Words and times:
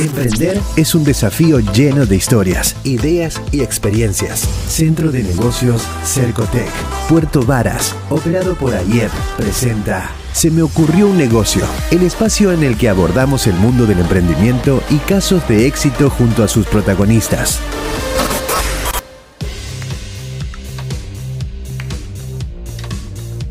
Emprender 0.00 0.58
es 0.76 0.94
un 0.94 1.04
desafío 1.04 1.58
lleno 1.58 2.06
de 2.06 2.16
historias, 2.16 2.74
ideas 2.84 3.38
y 3.52 3.60
experiencias. 3.60 4.48
Centro 4.66 5.12
de 5.12 5.22
Negocios 5.22 5.82
Cercotec, 6.06 6.70
Puerto 7.06 7.44
Varas, 7.44 7.94
operado 8.08 8.54
por 8.54 8.74
AIEP, 8.74 9.10
presenta 9.36 10.10
Se 10.32 10.50
me 10.50 10.62
ocurrió 10.62 11.06
un 11.06 11.18
negocio, 11.18 11.66
el 11.90 12.02
espacio 12.02 12.50
en 12.50 12.62
el 12.62 12.78
que 12.78 12.88
abordamos 12.88 13.46
el 13.46 13.52
mundo 13.56 13.84
del 13.84 13.98
emprendimiento 13.98 14.82
y 14.88 14.96
casos 14.96 15.46
de 15.48 15.66
éxito 15.66 16.08
junto 16.08 16.42
a 16.42 16.48
sus 16.48 16.66
protagonistas. 16.66 17.60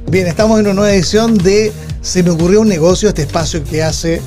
Bien, 0.10 0.26
estamos 0.26 0.60
en 0.60 0.66
una 0.66 0.74
nueva 0.74 0.96
edición 0.96 1.38
de 1.38 1.72
Se 2.02 2.24
me 2.24 2.32
ocurrió 2.32 2.62
un 2.62 2.70
negocio, 2.70 3.10
este 3.10 3.22
espacio 3.22 3.64
que 3.64 3.84
hace 3.84 4.20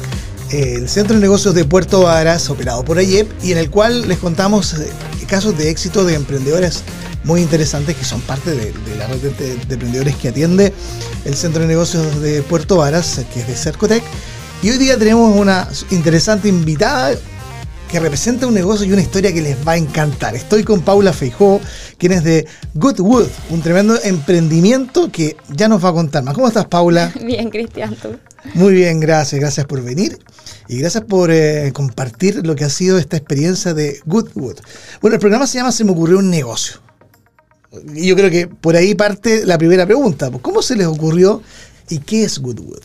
el 0.52 0.88
Centro 0.88 1.16
de 1.16 1.22
Negocios 1.22 1.54
de 1.54 1.64
Puerto 1.64 2.02
Varas, 2.02 2.50
operado 2.50 2.84
por 2.84 2.98
AYEP, 2.98 3.30
y 3.42 3.52
en 3.52 3.58
el 3.58 3.70
cual 3.70 4.06
les 4.06 4.18
contamos 4.18 4.74
eh, 4.74 4.90
casos 5.26 5.56
de 5.56 5.70
éxito 5.70 6.04
de 6.04 6.14
emprendedores 6.14 6.82
muy 7.24 7.40
interesantes 7.40 7.96
que 7.96 8.04
son 8.04 8.20
parte 8.20 8.50
de, 8.50 8.72
la 8.98 9.06
red 9.06 9.18
de, 9.18 9.52
emprendedores 9.52 10.14
que 10.16 10.28
atiende 10.28 10.72
el 11.24 11.34
Centro 11.34 11.62
de 11.62 11.68
Negocios 11.68 12.20
de 12.20 12.42
Puerto 12.42 12.76
Varas, 12.76 13.24
que 13.32 13.40
es 13.40 13.46
de 13.46 13.54
Cercotec. 13.54 14.02
Y 14.62 14.70
hoy 14.70 14.78
día 14.78 14.98
tenemos 14.98 15.34
una 15.34 15.66
interesante 15.90 16.48
invitada 16.48 17.14
que 17.90 18.00
representa 18.00 18.46
un 18.46 18.54
negocio 18.54 18.86
y 18.86 18.92
una 18.92 19.02
historia 19.02 19.32
que 19.32 19.40
les 19.40 19.56
va 19.66 19.72
a 19.72 19.76
encantar. 19.76 20.34
Estoy 20.34 20.64
con 20.64 20.82
Paula 20.82 21.12
Feijó, 21.12 21.60
quien 21.98 22.12
es 22.12 22.24
de 22.24 22.46
Goodwood, 22.74 23.28
un 23.50 23.62
tremendo 23.62 23.98
emprendimiento 24.02 25.10
que 25.10 25.36
ya 25.48 25.68
nos 25.68 25.82
va 25.84 25.90
a 25.90 25.92
contar 25.92 26.22
más. 26.22 26.34
¿Cómo 26.34 26.48
estás, 26.48 26.66
Paula? 26.66 27.12
Bien, 27.22 27.48
Cristian, 27.48 27.94
tú. 27.96 28.16
Muy 28.54 28.74
bien, 28.74 29.00
gracias. 29.00 29.40
Gracias 29.40 29.66
por 29.66 29.82
venir 29.82 30.18
y 30.68 30.78
gracias 30.78 31.04
por 31.04 31.30
eh, 31.30 31.72
compartir 31.72 32.46
lo 32.46 32.54
que 32.54 32.64
ha 32.64 32.70
sido 32.70 32.98
esta 32.98 33.16
experiencia 33.16 33.74
de 33.74 34.00
Goodwood. 34.06 34.58
Bueno, 35.00 35.14
el 35.14 35.20
programa 35.20 35.46
se 35.46 35.58
llama 35.58 35.72
Se 35.72 35.84
me 35.84 35.92
ocurrió 35.92 36.18
un 36.18 36.30
negocio. 36.30 36.80
Y 37.94 38.08
yo 38.08 38.16
creo 38.16 38.30
que 38.30 38.48
por 38.48 38.76
ahí 38.76 38.94
parte 38.94 39.46
la 39.46 39.58
primera 39.58 39.86
pregunta. 39.86 40.30
¿Cómo 40.42 40.60
se 40.62 40.76
les 40.76 40.86
ocurrió 40.86 41.42
y 41.88 41.98
qué 41.98 42.24
es 42.24 42.38
Goodwood? 42.38 42.82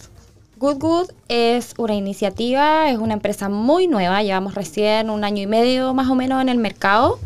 Goodwood 0.58 1.12
es 1.28 1.74
una 1.78 1.94
iniciativa, 1.94 2.90
es 2.90 2.98
una 2.98 3.14
empresa 3.14 3.48
muy 3.48 3.88
nueva, 3.88 4.24
llevamos 4.24 4.56
recién 4.56 5.10
un 5.10 5.24
año 5.24 5.44
y 5.44 5.48
medio 5.48 5.94
más 5.94 6.10
o 6.10 6.16
menos 6.16 6.42
en 6.42 6.50
el 6.50 6.58
mercado. 6.58 7.20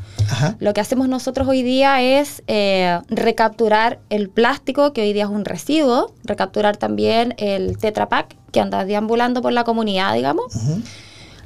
Lo 0.59 0.73
que 0.73 0.81
hacemos 0.81 1.08
nosotros 1.08 1.47
hoy 1.47 1.64
día 1.64 2.02
es 2.02 2.44
eh, 2.47 3.00
recapturar 3.09 4.00
el 4.09 4.30
plástico, 4.30 4.94
que 4.94 5.02
hoy 5.02 5.14
día 5.14 5.23
es 5.25 5.30
un 5.30 5.45
residuo, 5.45 6.14
recapturar 6.23 6.77
también 6.77 7.33
el 7.38 7.77
Tetra 7.77 8.09
Pak, 8.09 8.36
que 8.52 8.59
anda 8.59 8.86
deambulando 8.86 9.42
por 9.42 9.53
la 9.53 9.64
comunidad, 9.64 10.14
digamos. 10.14 10.53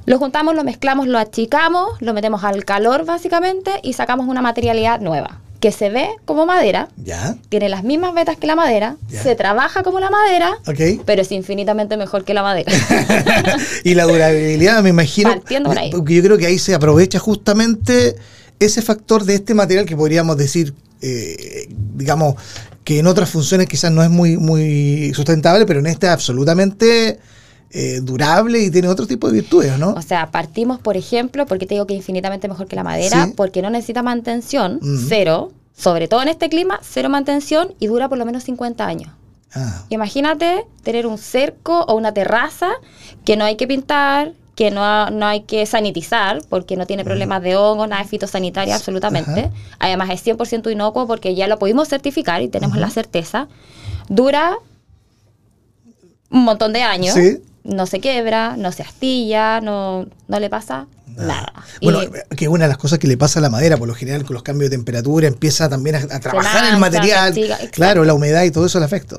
Lo 0.05 0.19
juntamos, 0.19 0.55
lo 0.55 0.63
mezclamos, 0.63 1.07
lo 1.07 1.17
achicamos, 1.17 1.89
lo 1.99 2.13
metemos 2.13 2.43
al 2.43 2.63
calor 2.63 3.05
básicamente 3.05 3.71
y 3.81 3.93
sacamos 3.93 4.27
una 4.27 4.41
materialidad 4.41 4.99
nueva 4.99 5.41
que 5.59 5.71
se 5.71 5.89
ve 5.89 6.09
como 6.25 6.45
madera, 6.45 6.89
¿Ya? 6.95 7.37
tiene 7.49 7.69
las 7.69 7.83
mismas 7.83 8.13
vetas 8.13 8.37
que 8.37 8.45
la 8.45 8.55
madera, 8.55 8.97
se 9.09 9.33
trabaja 9.35 9.81
como 9.81 9.99
la 9.99 10.11
madera, 10.11 10.59
pero 11.05 11.23
es 11.23 11.31
infinitamente 11.31 11.97
mejor 11.97 12.23
que 12.23 12.35
la 12.35 12.43
madera. 12.43 12.71
y 13.83 13.95
la 13.95 14.03
durabilidad, 14.03 14.83
me 14.83 14.89
imagino, 14.89 15.41
porque 15.91 16.13
yo 16.13 16.21
creo 16.21 16.37
que 16.37 16.45
ahí 16.45 16.59
se 16.59 16.75
aprovecha 16.75 17.17
justamente 17.17 18.15
ese 18.59 18.81
factor 18.81 19.23
de 19.23 19.35
este 19.35 19.53
material 19.53 19.85
que 19.85 19.95
podríamos 19.95 20.37
decir, 20.37 20.73
eh, 21.01 21.67
digamos, 21.95 22.35
que 22.83 22.99
en 22.99 23.07
otras 23.07 23.29
funciones 23.29 23.67
quizás 23.67 23.91
no 23.91 24.03
es 24.03 24.09
muy, 24.09 24.37
muy 24.37 25.11
sustentable, 25.13 25.65
pero 25.65 25.79
en 25.79 25.87
esta 25.87 26.13
absolutamente 26.13 27.19
eh, 27.71 27.99
durable 28.01 28.61
y 28.61 28.71
tiene 28.71 28.87
otro 28.87 29.07
tipo 29.07 29.27
de 29.27 29.33
virtudes, 29.33 29.77
¿no? 29.77 29.89
O 29.93 30.01
sea, 30.01 30.31
partimos, 30.31 30.79
por 30.79 30.95
ejemplo, 30.95 31.45
porque 31.45 31.65
te 31.65 31.73
digo 31.73 31.87
que 31.87 31.93
es 31.93 31.97
infinitamente 31.97 32.47
mejor 32.47 32.67
que 32.67 32.75
la 32.75 32.83
madera, 32.83 33.31
porque 33.35 33.61
no 33.61 33.69
necesita 33.69 34.03
mantención, 34.03 34.79
cero, 35.09 35.51
sobre 35.75 36.07
todo 36.07 36.21
en 36.21 36.29
este 36.29 36.47
clima, 36.47 36.79
cero 36.83 37.09
mantención 37.09 37.73
y 37.79 37.87
dura 37.87 38.07
por 38.07 38.17
lo 38.17 38.25
menos 38.25 38.43
50 38.43 38.85
años. 38.85 39.11
Ah. 39.53 39.83
Imagínate 39.89 40.65
tener 40.83 41.07
un 41.07 41.17
cerco 41.17 41.81
o 41.81 41.95
una 41.95 42.13
terraza 42.13 42.69
que 43.25 43.35
no 43.35 43.45
hay 43.45 43.55
que 43.57 43.67
pintar, 43.67 44.33
que 44.55 44.71
no, 44.71 45.09
no, 45.11 45.25
hay 45.27 45.41
que 45.41 45.65
sanitizar 45.65 46.41
porque 46.49 46.77
no 46.77 46.87
tiene 46.87 47.03
problemas 47.03 47.43
de 47.43 47.57
hongo, 47.57 47.87
nada 47.87 48.01
de 48.01 48.07
fitosanitaria 48.07 48.75
absolutamente. 48.75 49.51
Además 49.79 50.09
es 50.11 50.25
100% 50.25 50.71
inocuo 50.71 51.07
porque 51.07 51.35
ya 51.35 51.47
lo 51.47 51.59
pudimos 51.59 51.89
certificar 51.89 52.41
y 52.41 52.47
tenemos 52.47 52.77
la 52.77 52.89
certeza. 52.89 53.47
Dura 54.07 54.57
un 56.29 56.43
montón 56.43 56.73
de 56.73 56.83
años. 56.83 57.15
No 57.63 57.87
se 57.87 57.99
quebra, 57.99 58.55
no 58.57 58.71
se 58.71 58.83
astilla, 58.83 59.59
no, 59.59 60.05
no 60.27 60.39
le 60.39 60.49
pasa 60.49 60.87
nada. 61.17 61.51
Bueno, 61.81 61.99
que 62.35 62.47
una 62.47 62.65
de 62.65 62.69
las 62.69 62.77
cosas 62.77 62.99
que 62.99 63.07
le 63.07 63.17
pasa 63.17 63.39
a 63.39 63.41
la 63.41 63.49
madera, 63.49 63.77
por 63.77 63.87
lo 63.87 63.95
general 63.95 64.23
con 64.23 64.35
los 64.35 64.43
cambios 64.43 64.69
de 64.69 64.77
temperatura, 64.77 65.27
empieza 65.27 65.67
también 65.67 65.95
a, 65.95 66.19
trabajar 66.19 66.71
el 66.71 66.79
material. 66.79 67.33
claro, 67.71 68.05
la 68.05 68.13
humedad 68.13 68.43
y 68.43 68.51
todo 68.51 68.67
eso 68.67 68.79
le 68.79 68.85
afecta. 68.85 69.17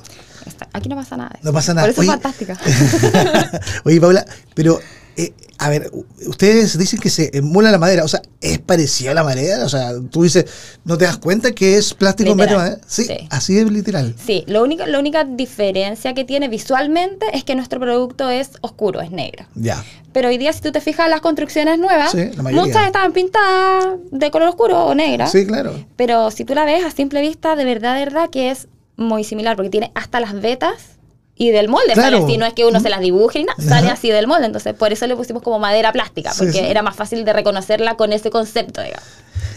Aquí 0.72 0.88
no 0.88 0.96
pasa 0.96 1.16
nada. 1.16 1.38
No 1.42 1.52
pasa 1.52 1.74
nada. 1.74 1.88
Por 1.88 1.92
eso 1.92 2.02
es 2.02 2.08
fantástica. 2.08 2.56
Oye, 3.84 4.00
Paula, 4.00 4.24
pero 4.54 4.80
eh, 5.16 5.32
a 5.58 5.70
ver, 5.70 5.90
ustedes 6.26 6.76
dicen 6.76 7.00
que 7.00 7.08
se 7.08 7.30
emula 7.32 7.70
la 7.70 7.78
madera, 7.78 8.04
o 8.04 8.08
sea, 8.08 8.20
¿es 8.42 8.58
parecida 8.58 9.12
a 9.12 9.14
la 9.14 9.24
madera? 9.24 9.64
O 9.64 9.68
sea, 9.68 9.92
tú 10.10 10.24
dices, 10.24 10.44
¿no 10.84 10.98
te 10.98 11.06
das 11.06 11.16
cuenta 11.16 11.52
que 11.52 11.78
es 11.78 11.94
plástico 11.94 12.32
en 12.32 12.36
vez 12.36 12.50
de 12.50 12.56
madera? 12.56 12.78
Sí, 12.86 13.08
así 13.30 13.58
es 13.58 13.70
literal. 13.70 14.14
Sí, 14.22 14.44
lo 14.46 14.62
único, 14.62 14.84
la 14.84 14.98
única 14.98 15.24
diferencia 15.24 16.12
que 16.12 16.24
tiene 16.24 16.48
visualmente 16.48 17.26
es 17.32 17.44
que 17.44 17.54
nuestro 17.54 17.80
producto 17.80 18.28
es 18.28 18.50
oscuro, 18.60 19.00
es 19.00 19.10
negro. 19.10 19.46
Ya. 19.54 19.82
Pero 20.12 20.28
hoy 20.28 20.36
día, 20.36 20.52
si 20.52 20.60
tú 20.60 20.70
te 20.70 20.82
fijas 20.82 21.06
en 21.06 21.12
las 21.12 21.22
construcciones 21.22 21.78
nuevas, 21.78 22.14
muchas 22.52 22.86
estaban 22.86 23.12
pintadas 23.12 23.98
de 24.10 24.30
color 24.30 24.50
oscuro 24.50 24.84
o 24.84 24.94
negra. 24.94 25.26
Sí, 25.28 25.46
claro. 25.46 25.72
Pero 25.96 26.30
si 26.30 26.44
tú 26.44 26.54
la 26.54 26.66
ves 26.66 26.84
a 26.84 26.90
simple 26.90 27.22
vista, 27.22 27.56
de 27.56 27.64
verdad, 27.64 27.94
de 27.96 28.04
verdad 28.04 28.28
que 28.30 28.50
es 28.50 28.68
muy 28.96 29.24
similar, 29.24 29.56
porque 29.56 29.70
tiene 29.70 29.92
hasta 29.94 30.20
las 30.20 30.38
vetas 30.40 30.95
y 31.38 31.50
del 31.50 31.68
molde 31.68 31.94
sale 31.94 32.16
así, 32.16 32.38
no 32.38 32.46
es 32.46 32.54
que 32.54 32.64
uno 32.64 32.80
se 32.80 32.88
las 32.88 33.00
dibuje 33.00 33.40
y 33.40 33.44
nada, 33.44 33.62
sale 33.62 33.90
así 33.90 34.08
del 34.10 34.26
molde. 34.26 34.46
Entonces, 34.46 34.74
por 34.74 34.92
eso 34.92 35.06
le 35.06 35.16
pusimos 35.16 35.42
como 35.42 35.58
madera 35.58 35.92
plástica, 35.92 36.32
porque 36.36 36.70
era 36.70 36.82
más 36.82 36.96
fácil 36.96 37.24
de 37.24 37.32
reconocerla 37.32 37.96
con 37.96 38.12
ese 38.12 38.30
concepto, 38.30 38.82
digamos. 38.82 39.06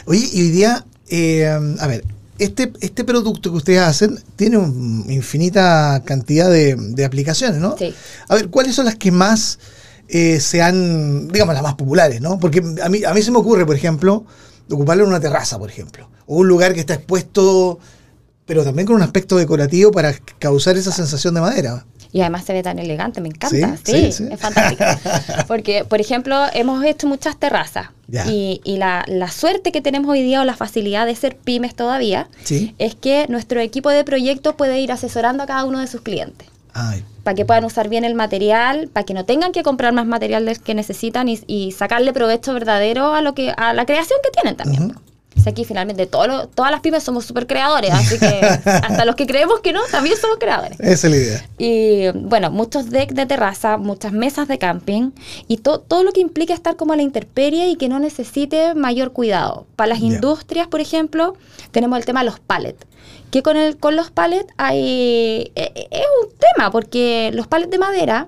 Oye, 0.05 0.27
y 0.33 0.41
hoy 0.41 0.49
día, 0.49 0.85
eh, 1.09 1.47
a 1.47 1.87
ver, 1.87 2.03
este, 2.37 2.73
este 2.81 3.03
producto 3.05 3.51
que 3.51 3.57
ustedes 3.57 3.79
hacen 3.79 4.19
tiene 4.35 4.57
una 4.57 5.11
infinita 5.13 6.01
cantidad 6.05 6.49
de, 6.49 7.05
aplicaciones, 7.05 7.59
¿no? 7.59 7.77
Sí. 7.77 7.93
A 8.27 8.35
ver, 8.35 8.49
¿cuáles 8.49 8.75
son 8.75 8.85
las 8.85 8.95
que 8.95 9.11
más 9.11 9.59
eh, 10.09 10.41
sean, 10.41 11.29
digamos, 11.29 11.53
las 11.53 11.63
más 11.63 11.75
populares, 11.75 12.19
¿no? 12.19 12.39
Porque 12.39 12.61
a 12.83 12.89
mí, 12.89 13.03
a 13.05 13.13
mí 13.13 13.21
se 13.21 13.31
me 13.31 13.37
ocurre, 13.37 13.65
por 13.65 13.75
ejemplo, 13.75 14.25
ocuparlo 14.69 15.03
en 15.03 15.09
una 15.09 15.19
terraza, 15.21 15.57
por 15.57 15.69
ejemplo, 15.69 16.09
o 16.27 16.37
un 16.37 16.47
lugar 16.47 16.73
que 16.73 16.81
está 16.81 16.95
expuesto 16.95 17.79
pero 18.49 18.63
también 18.63 18.87
con 18.87 18.95
un 18.95 19.03
aspecto 19.03 19.37
decorativo 19.37 19.91
para 19.91 20.11
causar 20.39 20.75
esa 20.75 20.91
sensación 20.91 21.35
de 21.35 21.41
madera. 21.41 21.85
Y 22.11 22.21
además 22.21 22.45
se 22.45 22.53
ve 22.53 22.63
tan 22.63 22.79
elegante, 22.79 23.21
me 23.21 23.27
encanta. 23.27 23.77
Sí, 23.83 24.07
es 24.07 24.39
fantástico. 24.39 24.83
Porque, 25.47 25.85
por 25.85 26.01
ejemplo, 26.01 26.35
hemos 26.55 26.83
hecho 26.83 27.05
muchas 27.05 27.37
terrazas. 27.37 27.89
Y, 28.27 28.59
la, 28.65 29.05
suerte 29.31 29.71
que 29.71 29.81
tenemos 29.81 30.09
hoy 30.09 30.23
día 30.23 30.41
o 30.41 30.45
la 30.45 30.55
facilidad 30.55 31.05
de 31.05 31.15
ser 31.15 31.37
pymes 31.37 31.75
todavía 31.75 32.27
es 32.79 32.95
que 32.95 33.27
nuestro 33.29 33.59
equipo 33.59 33.91
de 33.91 34.03
proyectos 34.03 34.55
puede 34.55 34.79
ir 34.79 34.91
asesorando 34.91 35.43
a 35.43 35.45
cada 35.45 35.63
uno 35.65 35.77
de 35.77 35.85
sus 35.85 36.01
clientes. 36.01 36.47
Para 37.23 37.35
que 37.35 37.45
puedan 37.45 37.65
usar 37.65 37.87
bien 37.87 38.03
el 38.03 38.15
material, 38.15 38.89
para 38.91 39.05
que 39.05 39.13
no 39.13 39.25
tengan 39.25 39.51
que 39.51 39.61
comprar 39.61 39.93
más 39.93 40.07
material 40.07 40.59
que 40.63 40.73
necesitan 40.73 41.29
y, 41.29 41.71
sacarle 41.71 42.13
provecho 42.13 42.51
verdadero 42.55 43.13
a 43.13 43.21
lo 43.21 43.35
que 43.35 43.53
a 43.55 43.75
la 43.75 43.85
creación 43.85 44.17
que 44.23 44.31
tienen 44.31 44.57
también 44.57 44.95
aquí 45.47 45.65
finalmente 45.65 46.05
todas 46.07 46.71
las 46.71 46.81
pymes 46.81 47.03
somos 47.03 47.25
súper 47.25 47.47
creadores, 47.47 47.91
así 47.91 48.19
que 48.19 48.39
hasta 48.65 49.05
los 49.05 49.15
que 49.15 49.25
creemos 49.25 49.59
que 49.61 49.73
no, 49.73 49.81
también 49.91 50.17
somos 50.17 50.37
creadores. 50.37 50.79
Esa 50.79 51.07
es 51.07 51.11
la 51.11 51.17
idea. 51.17 51.45
Y 51.57 52.09
bueno, 52.17 52.51
muchos 52.51 52.89
decks 52.89 53.15
de 53.15 53.25
terraza, 53.25 53.77
muchas 53.77 54.11
mesas 54.13 54.47
de 54.47 54.57
camping 54.57 55.11
y 55.47 55.57
todo 55.57 56.03
lo 56.03 56.11
que 56.11 56.21
implica 56.21 56.53
estar 56.53 56.75
como 56.75 56.93
a 56.93 56.95
la 56.95 57.03
intemperie 57.03 57.69
y 57.69 57.75
que 57.75 57.89
no 57.89 57.99
necesite 57.99 58.75
mayor 58.75 59.11
cuidado. 59.11 59.65
Para 59.75 59.89
las 59.89 59.99
industrias, 59.99 60.67
por 60.67 60.81
ejemplo, 60.81 61.35
tenemos 61.71 61.97
el 61.99 62.05
tema 62.05 62.21
de 62.21 62.27
los 62.27 62.39
pallets 62.39 62.85
que 63.31 63.43
con, 63.43 63.57
el, 63.57 63.77
con 63.77 63.95
los 63.95 64.09
pallets 64.11 64.51
hay, 64.57 65.51
e, 65.55 65.71
e, 65.75 65.87
es 65.91 66.05
un 66.23 66.29
tema, 66.37 66.71
porque 66.71 67.31
los 67.33 67.47
pallets 67.47 67.71
de 67.71 67.77
madera 67.77 68.27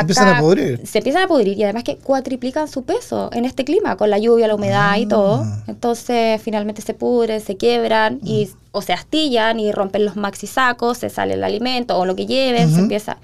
empiezan 0.00 0.28
a 0.28 0.40
pudrir. 0.40 0.80
Se 0.86 0.98
empiezan 0.98 1.22
a 1.22 1.28
pudrir 1.28 1.56
y 1.56 1.64
además 1.64 1.84
que 1.84 1.96
cuatriplican 1.96 2.68
su 2.68 2.84
peso 2.84 3.30
en 3.32 3.44
este 3.44 3.64
clima, 3.64 3.96
con 3.96 4.10
la 4.10 4.18
lluvia, 4.18 4.46
la 4.46 4.54
humedad 4.54 4.96
y 4.96 5.04
ah. 5.04 5.08
todo. 5.08 5.46
Entonces 5.66 6.40
finalmente 6.42 6.82
se 6.82 6.94
pudren, 6.94 7.40
se 7.40 7.56
quiebran 7.56 8.20
y 8.22 8.48
o 8.72 8.82
se 8.82 8.92
astillan 8.92 9.58
y 9.58 9.72
rompen 9.72 10.04
los 10.04 10.16
maxi 10.16 10.46
sacos, 10.46 10.98
se 10.98 11.08
sale 11.08 11.34
el 11.34 11.44
alimento 11.44 11.98
o 11.98 12.04
lo 12.04 12.14
que 12.14 12.26
lleven, 12.26 12.72
se 12.72 12.80
empieza... 12.80 13.16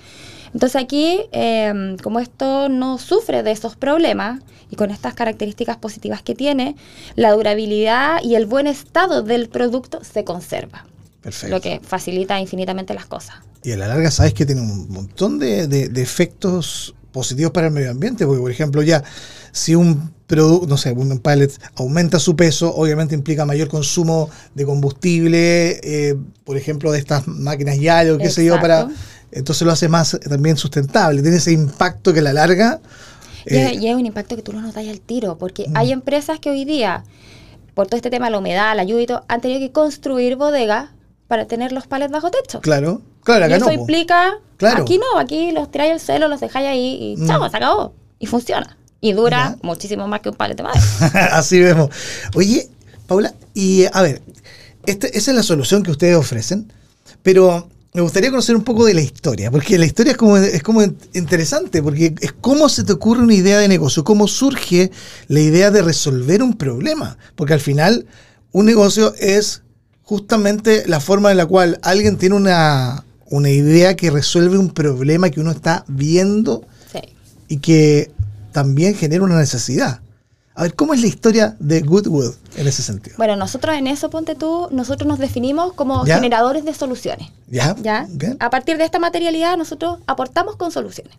Entonces 0.55 0.83
aquí, 0.83 1.21
em, 1.33 1.97
como 1.97 2.21
esto 2.21 2.69
no 2.69 2.99
sufre 2.99 3.43
de 3.43 3.53
esos 3.53 3.75
problemas 3.75 4.41
y 4.71 4.77
con 4.77 4.91
estas 4.91 5.15
características 5.15 5.79
positivas 5.79 6.23
que 6.23 6.35
tiene, 6.35 6.77
la 7.17 7.33
durabilidad 7.33 8.23
y 8.23 8.35
el 8.35 8.47
buen 8.47 8.67
estado 8.67 9.23
del 9.23 9.49
producto 9.49 10.05
se 10.05 10.25
conserva. 10.25 10.85
Perfecto. 11.23 11.55
Lo 11.55 11.61
que 11.61 11.81
facilita 11.81 12.39
infinitamente 12.39 12.93
las 12.93 13.07
cosas. 13.07 13.37
Y 13.64 13.73
a 13.73 13.76
la 13.76 13.88
larga 13.88 14.11
sabes 14.11 14.35
que 14.35 14.44
tiene 14.44 14.61
un 14.61 14.88
montón 14.88 15.38
de, 15.38 15.67
de 15.67 16.03
efectos 16.03 16.94
positivos 17.12 17.53
para 17.53 17.69
el 17.69 17.73
medio 17.73 17.91
ambiente, 17.91 18.26
porque 18.26 18.41
por 18.41 18.50
ejemplo 18.50 18.82
ya 18.82 19.05
si 19.53 19.75
un 19.75 20.12
producto, 20.26 20.67
no 20.67 20.79
sé, 20.79 20.93
un 20.93 21.19
pallet 21.19 21.50
aumenta 21.76 22.19
su 22.19 22.35
peso, 22.35 22.75
obviamente 22.75 23.14
implica 23.14 23.44
mayor 23.44 23.69
consumo 23.69 24.31
de 24.55 24.64
combustible, 24.64 25.79
eh, 25.82 26.17
por 26.44 26.56
ejemplo, 26.56 26.91
de 26.91 26.99
estas 26.99 27.29
máquinas 27.29 27.79
ya 27.79 28.03
o 28.12 28.19
qué 28.19 28.31
sé 28.31 28.44
yo, 28.44 28.59
para 28.61 28.88
entonces 29.31 29.67
lo 29.67 29.73
hace 29.73 29.88
más 29.88 30.19
también 30.29 30.56
sustentable, 30.56 31.23
tiene 31.23 31.37
ese 31.37 31.53
impacto 31.53 32.12
que 32.12 32.20
a 32.20 32.23
la 32.23 32.32
larga... 32.32 32.81
Eh, 33.44 33.76
y, 33.81 33.88
es 33.88 33.94
un 33.94 34.06
impacto 34.06 34.37
que 34.37 34.43
tú 34.43 34.53
lo 34.53 34.61
notas 34.61 34.87
al 34.87 35.00
tiro, 35.00 35.37
porque 35.37 35.67
mm. 35.69 35.76
hay 35.76 35.93
empresas 35.93 36.38
que 36.38 36.50
hoy 36.50 36.64
día, 36.64 37.05
por 37.75 37.87
todo 37.87 37.97
este 37.97 38.09
tema 38.09 38.26
de 38.26 38.32
la 38.32 38.38
humedad, 38.38 38.76
la 38.76 38.85
lluvia 38.85 39.03
y 39.03 39.06
todo, 39.06 39.25
han 39.29 39.41
tenido 39.41 39.61
que 39.61 39.73
construir 39.73 40.37
bodegas 40.37 40.91
para 41.29 41.47
tener 41.47 41.73
los 41.73 41.87
palets 41.87 42.12
bajo 42.12 42.31
techo. 42.31 42.61
Claro, 42.61 43.03
claro, 43.23 43.47
acá 43.47 43.55
y 43.55 43.59
eso 43.59 43.73
implica, 43.73 44.39
aquí 44.77 44.99
no, 44.99 45.19
aquí 45.19 45.53
los 45.53 45.71
tiráis 45.71 45.93
al 45.93 46.01
suelo, 46.01 46.29
los 46.29 46.41
dejáis 46.41 46.69
ahí 46.69 46.99
y 47.01 47.17
mm. 47.17 47.27
chao, 47.27 47.49
se 47.49 47.57
acabó. 47.57 47.95
Y 48.19 48.27
funciona. 48.27 48.77
Y 49.01 49.15
dura 49.15 49.57
muchísimo 49.63 50.07
más 50.07 50.21
que 50.21 50.29
un 50.29 50.37
palet 50.37 50.57
de 50.57 50.63
madera. 50.63 50.85
Así 51.33 51.59
vemos. 51.61 51.91
Oye, 52.35 52.69
Paula, 53.07 53.35
y 53.53 53.85
a 53.93 54.01
ver, 54.03 54.23
este, 54.87 55.17
esa 55.17 55.33
es 55.33 55.37
la 55.37 55.43
solución 55.43 55.83
que 55.83 55.91
ustedes 55.91 56.17
ofrecen, 56.17 56.73
pero 57.23 57.69
me 57.95 58.01
gustaría 58.01 58.31
conocer 58.31 58.57
un 58.57 58.65
poco 58.65 58.87
de 58.87 58.95
la 58.95 59.03
historia, 59.03 59.51
porque 59.51 59.79
la 59.79 59.85
historia 59.85 60.13
es 60.13 60.17
como, 60.17 60.39
es 60.39 60.63
como 60.63 60.83
interesante, 61.13 61.83
porque 61.83 62.15
es 62.21 62.33
cómo 62.33 62.69
se 62.69 62.85
te 62.85 62.93
ocurre 62.93 63.23
una 63.23 63.35
idea 63.35 63.59
de 63.59 63.69
negocio, 63.69 64.03
cómo 64.03 64.27
surge 64.27 64.91
la 65.29 65.41
idea 65.41 65.71
de 65.71 65.83
resolver 65.83 66.43
un 66.43 66.57
problema, 66.57 67.19
porque 67.37 67.53
al 67.53 67.61
final 67.61 68.07
un 68.51 68.65
negocio 68.65 69.15
es 69.19 69.63
justamente 70.05 70.85
la 70.87 71.01
forma 71.01 71.31
en 71.31 71.37
la 71.37 71.47
cual 71.47 71.79
alguien 71.83 72.17
tiene 72.17 72.35
una, 72.35 73.05
una 73.32 73.49
idea 73.49 73.96
que 73.96 74.11
resuelve 74.11 74.58
un 74.58 74.69
problema 74.69 75.31
que 75.31 75.40
uno 75.40 75.50
está 75.50 75.84
viendo 75.88 76.64
y 77.49 77.58
que 77.58 78.11
también 78.52 78.94
genera 78.94 79.25
una 79.25 79.38
necesidad. 79.38 80.00
A 80.55 80.64
ver, 80.64 80.75
¿cómo 80.75 80.93
es 80.93 81.00
la 81.00 81.06
historia 81.06 81.56
de 81.58 81.81
Goodwood 81.81 82.34
en 82.56 82.69
ese 82.69 82.82
sentido? 82.82 83.17
Bueno, 83.17 83.37
nosotros 83.37 83.75
en 83.75 83.87
eso, 83.87 84.11
ponte 84.11 84.34
tú, 84.34 84.69
nosotros 84.70 85.08
nos 85.08 85.19
definimos 85.19 85.73
como 85.73 86.05
generadores 86.05 86.67
de 86.67 86.75
soluciones. 86.75 87.31
¿Ya? 87.49 87.75
¿Ya? 87.81 88.06
A 88.38 88.50
partir 88.50 88.76
de 88.76 88.84
esta 88.84 88.99
materialidad, 88.99 89.56
nosotros 89.56 90.00
aportamos 90.06 90.56
con 90.56 90.70
soluciones. 90.70 91.14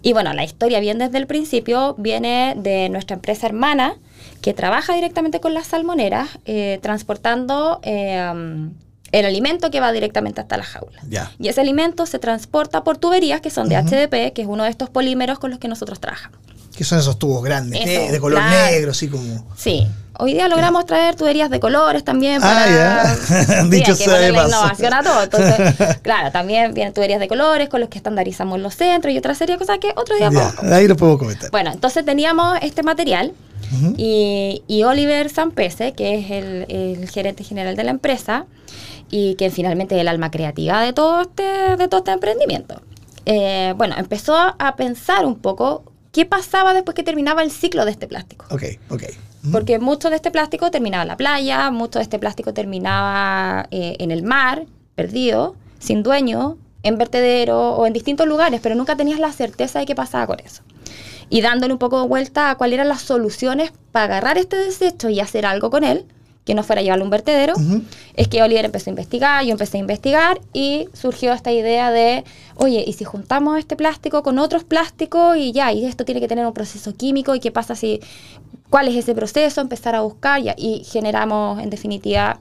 Y 0.00 0.14
bueno, 0.14 0.32
la 0.32 0.44
historia 0.44 0.80
bien 0.80 0.98
desde 0.98 1.18
el 1.18 1.26
principio 1.26 1.94
viene 1.98 2.54
de 2.56 2.88
nuestra 2.88 3.16
empresa 3.16 3.46
hermana, 3.46 3.96
que 4.40 4.54
trabaja 4.54 4.94
directamente 4.94 5.40
con 5.40 5.52
las 5.52 5.66
salmoneras, 5.66 6.30
eh, 6.46 6.78
transportando 6.80 7.80
eh, 7.82 8.70
el 9.12 9.24
alimento 9.24 9.70
que 9.70 9.80
va 9.80 9.92
directamente 9.92 10.40
hasta 10.40 10.56
la 10.56 10.64
jaula. 10.64 11.00
Y 11.38 11.48
ese 11.48 11.60
alimento 11.60 12.06
se 12.06 12.18
transporta 12.18 12.84
por 12.84 12.98
tuberías 12.98 13.40
que 13.40 13.50
son 13.50 13.68
de 13.68 13.76
HDP, 13.76 14.32
que 14.32 14.42
es 14.42 14.48
uno 14.48 14.64
de 14.64 14.70
estos 14.70 14.90
polímeros 14.90 15.38
con 15.38 15.50
los 15.50 15.58
que 15.58 15.68
nosotros 15.68 16.00
trabajamos. 16.00 16.38
Que 16.76 16.84
son 16.84 16.98
esos 16.98 17.18
tubos 17.18 17.42
grandes, 17.42 17.84
de 17.84 18.20
color 18.20 18.42
negro, 18.42 18.90
así 18.90 19.08
como. 19.08 19.46
Sí. 19.56 19.86
Hoy 20.18 20.32
día 20.32 20.48
logramos 20.48 20.86
traer 20.86 21.14
tuberías 21.14 21.50
de 21.50 21.60
colores 21.60 22.02
también 22.02 22.40
ah, 22.42 22.46
para 22.46 22.64
ah, 22.64 23.16
ya. 23.28 23.64
Dicho 23.70 23.94
sí, 23.94 24.04
que 24.04 24.10
la 24.10 24.28
innovación 24.46 24.94
a 24.94 25.02
todo. 25.02 25.22
Entonces, 25.22 25.98
claro, 26.02 26.30
también 26.32 26.72
vienen 26.72 26.94
tuberías 26.94 27.20
de 27.20 27.28
colores 27.28 27.68
con 27.68 27.80
los 27.80 27.90
que 27.90 27.98
estandarizamos 27.98 28.58
los 28.60 28.74
centros 28.74 29.12
y 29.12 29.18
otra 29.18 29.34
serie 29.34 29.56
de 29.56 29.58
cosas 29.58 29.78
que 29.78 29.92
otro 29.94 30.16
día 30.16 30.30
Ahí 30.72 30.88
lo 30.88 30.96
puedo 30.96 31.18
comentar. 31.18 31.50
Bueno, 31.50 31.70
entonces 31.70 32.04
teníamos 32.04 32.58
este 32.62 32.82
material 32.82 33.32
y, 33.96 34.62
y, 34.66 34.84
Oliver 34.84 35.28
Sampese, 35.28 35.92
que 35.92 36.18
es 36.18 36.30
el, 36.30 36.66
el 36.68 37.10
gerente 37.10 37.42
general 37.42 37.76
de 37.76 37.84
la 37.84 37.90
empresa, 37.90 38.46
y 39.10 39.34
que 39.36 39.50
finalmente 39.50 39.94
es 39.94 40.00
el 40.00 40.08
alma 40.08 40.30
creativa 40.30 40.80
de 40.80 40.92
todo 40.92 41.22
este, 41.22 41.76
de 41.76 41.88
todo 41.88 41.98
este 41.98 42.12
emprendimiento. 42.12 42.82
Eh, 43.24 43.74
bueno, 43.76 43.94
empezó 43.98 44.36
a 44.36 44.76
pensar 44.76 45.26
un 45.26 45.36
poco 45.36 45.84
qué 46.16 46.24
pasaba 46.24 46.72
después 46.72 46.94
que 46.94 47.02
terminaba 47.02 47.42
el 47.42 47.50
ciclo 47.50 47.84
de 47.84 47.90
este 47.90 48.06
plástico. 48.06 48.46
Ok, 48.50 48.62
ok. 48.88 49.02
Porque 49.52 49.78
mucho 49.78 50.08
de 50.08 50.16
este 50.16 50.30
plástico 50.30 50.70
terminaba 50.70 51.02
en 51.02 51.08
la 51.08 51.16
playa, 51.18 51.70
mucho 51.70 51.98
de 51.98 52.04
este 52.04 52.18
plástico 52.18 52.54
terminaba 52.54 53.66
eh, 53.70 53.96
en 53.98 54.10
el 54.10 54.22
mar, 54.22 54.64
perdido, 54.94 55.56
sin 55.78 56.02
dueño, 56.02 56.56
en 56.82 56.96
vertedero 56.96 57.74
o 57.74 57.86
en 57.86 57.92
distintos 57.92 58.26
lugares, 58.26 58.60
pero 58.62 58.74
nunca 58.74 58.96
tenías 58.96 59.20
la 59.20 59.30
certeza 59.30 59.78
de 59.78 59.86
qué 59.86 59.94
pasaba 59.94 60.26
con 60.26 60.40
eso. 60.40 60.62
Y 61.28 61.42
dándole 61.42 61.72
un 61.72 61.78
poco 61.78 62.00
de 62.00 62.08
vuelta 62.08 62.50
a 62.50 62.54
cuáles 62.56 62.74
eran 62.74 62.88
las 62.88 63.02
soluciones 63.02 63.72
para 63.92 64.06
agarrar 64.06 64.38
este 64.38 64.56
desecho 64.56 65.10
y 65.10 65.20
hacer 65.20 65.44
algo 65.44 65.70
con 65.70 65.84
él, 65.84 66.06
que 66.46 66.54
no 66.54 66.62
fuera 66.62 66.80
a 66.80 66.82
llevarlo 66.84 67.02
a 67.02 67.06
un 67.06 67.10
vertedero, 67.10 67.54
es 68.14 68.28
que 68.28 68.40
Oliver 68.40 68.64
empezó 68.64 68.88
a 68.88 68.92
investigar, 68.92 69.44
yo 69.44 69.50
empecé 69.50 69.78
a 69.78 69.80
investigar 69.80 70.40
y 70.52 70.88
surgió 70.92 71.32
esta 71.32 71.50
idea 71.50 71.90
de, 71.90 72.24
oye, 72.54 72.84
¿y 72.86 72.92
si 72.92 73.04
juntamos 73.04 73.58
este 73.58 73.74
plástico 73.74 74.22
con 74.22 74.38
otros 74.38 74.62
plásticos 74.62 75.36
y 75.36 75.50
ya, 75.50 75.72
y 75.72 75.84
esto 75.84 76.04
tiene 76.04 76.20
que 76.20 76.28
tener 76.28 76.46
un 76.46 76.54
proceso 76.54 76.94
químico 76.94 77.34
y 77.34 77.40
qué 77.40 77.50
pasa 77.50 77.74
si, 77.74 78.00
cuál 78.70 78.86
es 78.86 78.94
ese 78.94 79.12
proceso, 79.12 79.60
empezar 79.60 79.96
a 79.96 80.02
buscar 80.02 80.40
ya, 80.40 80.54
y 80.56 80.84
generamos 80.84 81.60
en 81.60 81.68
definitiva 81.68 82.38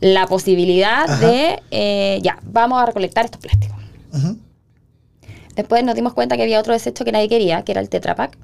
la 0.00 0.26
posibilidad 0.26 1.08
de, 1.20 1.62
eh, 1.70 2.18
ya, 2.22 2.40
vamos 2.42 2.82
a 2.82 2.86
recolectar 2.86 3.24
estos 3.24 3.40
plásticos. 3.40 3.78
Después 5.54 5.84
nos 5.84 5.94
dimos 5.94 6.12
cuenta 6.12 6.36
que 6.36 6.42
había 6.42 6.58
otro 6.58 6.72
desecho 6.72 7.04
que 7.04 7.12
nadie 7.12 7.28
quería, 7.28 7.62
que 7.62 7.70
era 7.70 7.80
el 7.80 7.88
Tetra 7.88 8.16
Pak 8.16 8.36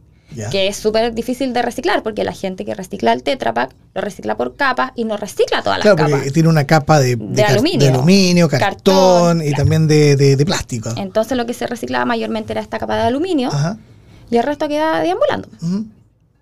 que 0.50 0.69
es 0.69 0.76
súper 0.76 1.14
difícil 1.14 1.52
de 1.52 1.62
reciclar 1.62 2.02
porque 2.02 2.25
la 2.25 2.32
gente 2.32 2.64
que 2.64 2.75
recicla 2.75 3.12
el 3.12 3.22
Tetra 3.22 3.54
Pak 3.54 3.75
lo 3.94 4.00
recicla 4.00 4.36
por 4.36 4.56
capas 4.56 4.92
y 4.94 5.04
no 5.04 5.16
recicla 5.16 5.62
todas 5.62 5.78
las 5.78 5.84
capas. 5.84 6.06
Claro, 6.06 6.16
porque 6.16 6.31
tiene 6.31 6.48
una 6.48 6.66
capa 6.66 7.00
de, 7.00 7.12
aluminio, 7.46 8.48
cartón, 8.48 9.42
y 9.42 9.52
también 9.52 9.86
de, 9.86 10.42
plástico. 10.44 10.90
Entonces 10.96 11.36
lo 11.36 11.46
que 11.46 11.54
se 11.54 11.66
reciclaba 11.66 12.04
mayormente 12.04 12.52
era 12.52 12.60
esta 12.60 12.78
capa 12.78 12.96
de 12.96 13.02
aluminio 13.02 13.50
y 14.31 14.36
el 14.36 14.42
resto 14.42 14.69
quedaba 14.69 15.00
deambulando. 15.00 15.48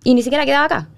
Y 0.04 0.14
ni 0.14 0.22
siquiera 0.22 0.44
quedaba 0.44 0.64
acá. 0.64 0.88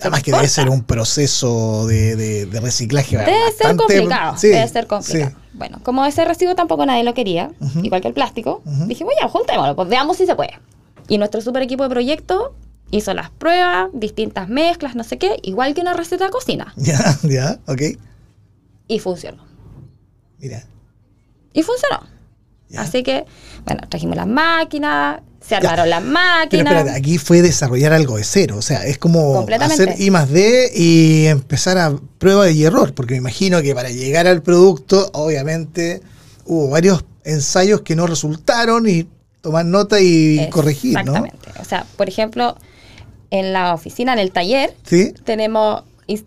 Además 0.00 0.22
que 0.22 0.30
debe 0.30 0.46
ser 0.46 0.68
un 0.68 0.84
proceso 0.84 1.86
de, 1.88 2.48
reciclaje 2.62 3.16
Debe 3.16 3.52
ser 3.52 3.76
complicado, 3.76 4.36
debe 4.40 4.68
ser 4.68 4.86
complicado. 4.86 5.32
Bueno, 5.54 5.80
como 5.82 6.06
ese 6.06 6.24
residuo 6.24 6.54
tampoco 6.54 6.86
nadie 6.86 7.02
lo 7.02 7.14
quería, 7.14 7.50
igual 7.82 8.00
que 8.00 8.08
el 8.08 8.14
plástico, 8.14 8.62
dije, 8.86 9.02
bueno, 9.04 9.20
ya, 9.20 9.28
juntémoslo, 9.28 9.74
pues 9.74 9.88
veamos 9.88 10.16
si 10.16 10.26
se 10.26 10.36
puede. 10.36 10.52
Y 11.08 11.18
nuestro 11.18 11.40
super 11.40 11.62
equipo 11.62 11.82
de 11.84 11.90
proyecto 11.90 12.54
hizo 12.90 13.14
las 13.14 13.30
pruebas, 13.30 13.88
distintas 13.92 14.48
mezclas, 14.48 14.94
no 14.94 15.04
sé 15.04 15.18
qué, 15.18 15.36
igual 15.42 15.74
que 15.74 15.80
una 15.80 15.94
receta 15.94 16.26
de 16.26 16.30
cocina. 16.30 16.72
Ya, 16.76 17.18
ya, 17.22 17.58
ok. 17.66 17.82
Y 18.88 18.98
funcionó. 19.00 19.44
Mira. 20.38 20.64
Y 21.52 21.62
funcionó. 21.62 22.06
Así 22.76 23.02
que, 23.02 23.24
bueno, 23.64 23.82
trajimos 23.88 24.16
las 24.16 24.26
máquinas, 24.26 25.22
se 25.40 25.56
armaron 25.56 25.88
las 25.88 26.04
máquinas. 26.04 26.84
Pero 26.84 26.94
aquí 26.94 27.16
fue 27.16 27.40
desarrollar 27.40 27.94
algo 27.94 28.18
de 28.18 28.24
cero, 28.24 28.56
o 28.58 28.62
sea, 28.62 28.84
es 28.84 28.98
como 28.98 29.46
hacer 29.60 29.94
I 29.98 30.10
más 30.10 30.30
D 30.30 30.70
y 30.74 31.26
empezar 31.26 31.78
a 31.78 31.96
prueba 32.18 32.50
y 32.50 32.64
error, 32.64 32.92
porque 32.94 33.14
me 33.14 33.18
imagino 33.18 33.62
que 33.62 33.74
para 33.74 33.88
llegar 33.88 34.26
al 34.26 34.42
producto, 34.42 35.08
obviamente, 35.14 36.02
hubo 36.44 36.68
varios 36.68 37.04
ensayos 37.24 37.80
que 37.80 37.96
no 37.96 38.06
resultaron 38.06 38.86
y 38.86 39.08
tomar 39.40 39.64
nota 39.64 40.00
y 40.00 40.48
corregir, 40.50 40.94
¿no? 40.94 41.00
Exactamente. 41.00 41.50
O 41.60 41.64
sea, 41.64 41.86
por 41.96 42.08
ejemplo, 42.08 42.56
en 43.30 43.52
la 43.52 43.74
oficina, 43.74 44.12
en 44.12 44.18
el 44.18 44.32
taller, 44.32 44.74
tenemos 45.24 45.82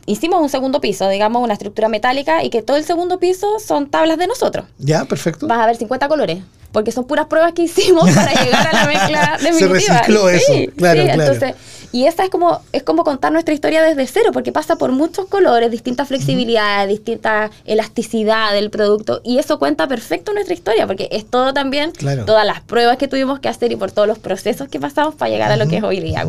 hicimos 0.05 0.41
un 0.41 0.49
segundo 0.49 0.79
piso, 0.79 1.09
digamos, 1.09 1.43
una 1.43 1.53
estructura 1.53 1.89
metálica 1.89 2.43
y 2.43 2.49
que 2.49 2.61
todo 2.61 2.77
el 2.77 2.83
segundo 2.83 3.19
piso 3.19 3.59
son 3.59 3.89
tablas 3.89 4.17
de 4.17 4.27
nosotros. 4.27 4.65
Ya, 4.77 5.05
perfecto. 5.05 5.47
Vas 5.47 5.59
a 5.59 5.65
ver 5.65 5.75
50 5.75 6.07
colores, 6.07 6.39
porque 6.71 6.91
son 6.91 7.05
puras 7.05 7.27
pruebas 7.27 7.53
que 7.53 7.63
hicimos 7.63 8.09
para 8.15 8.33
llegar 8.33 8.67
a 8.67 8.73
la 8.73 8.85
mezcla 8.85 9.37
definitiva. 9.41 9.79
Se 9.79 9.93
recicló 9.93 10.29
eso, 10.29 10.53
claro, 10.75 11.03
claro. 11.03 11.21
Entonces, 11.23 11.55
y 11.93 12.05
esa 12.05 12.23
es 12.23 12.29
como, 12.29 12.61
es 12.71 12.83
como 12.83 13.03
contar 13.03 13.33
nuestra 13.33 13.53
historia 13.53 13.81
desde 13.81 14.07
cero, 14.07 14.29
porque 14.31 14.51
pasa 14.51 14.77
por 14.77 14.91
muchos 14.91 15.25
colores, 15.27 15.69
distintas 15.71 16.07
flexibilidades, 16.07 16.87
distinta 16.87 17.51
elasticidad 17.65 18.53
del 18.53 18.69
producto, 18.69 19.21
y 19.25 19.39
eso 19.39 19.59
cuenta 19.59 19.87
perfecto 19.87 20.33
nuestra 20.33 20.53
historia, 20.53 20.87
porque 20.87 21.09
es 21.11 21.25
todo 21.25 21.53
también, 21.53 21.91
todas 22.25 22.45
las 22.45 22.61
pruebas 22.61 22.97
que 22.97 23.07
tuvimos 23.09 23.39
que 23.39 23.49
hacer 23.49 23.71
y 23.73 23.75
por 23.75 23.91
todos 23.91 24.07
los 24.07 24.19
procesos 24.19 24.69
que 24.69 24.79
pasamos 24.79 25.15
para 25.15 25.31
llegar 25.31 25.51
a 25.51 25.57
lo 25.57 25.67
que 25.67 25.77
es 25.77 25.83
hoy 25.83 25.99
día. 25.99 26.25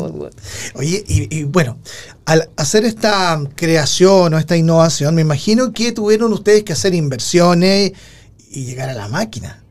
Oye, 0.75 1.03
y, 1.07 1.43
bueno, 1.45 1.77
al 2.25 2.49
hacer 2.57 2.83
esta 2.83 3.41
creación 3.55 4.33
o 4.33 4.37
esta 4.37 4.57
innovación, 4.57 5.15
me 5.15 5.21
imagino 5.21 5.71
que 5.71 5.93
tuvieron 5.93 6.33
ustedes 6.33 6.63
que 6.63 6.73
hacer 6.73 6.93
inversiones 6.93 7.93
y 8.51 8.65
llegar 8.65 8.89
a 8.89 8.93
la 8.93 9.07
máquina. 9.07 9.62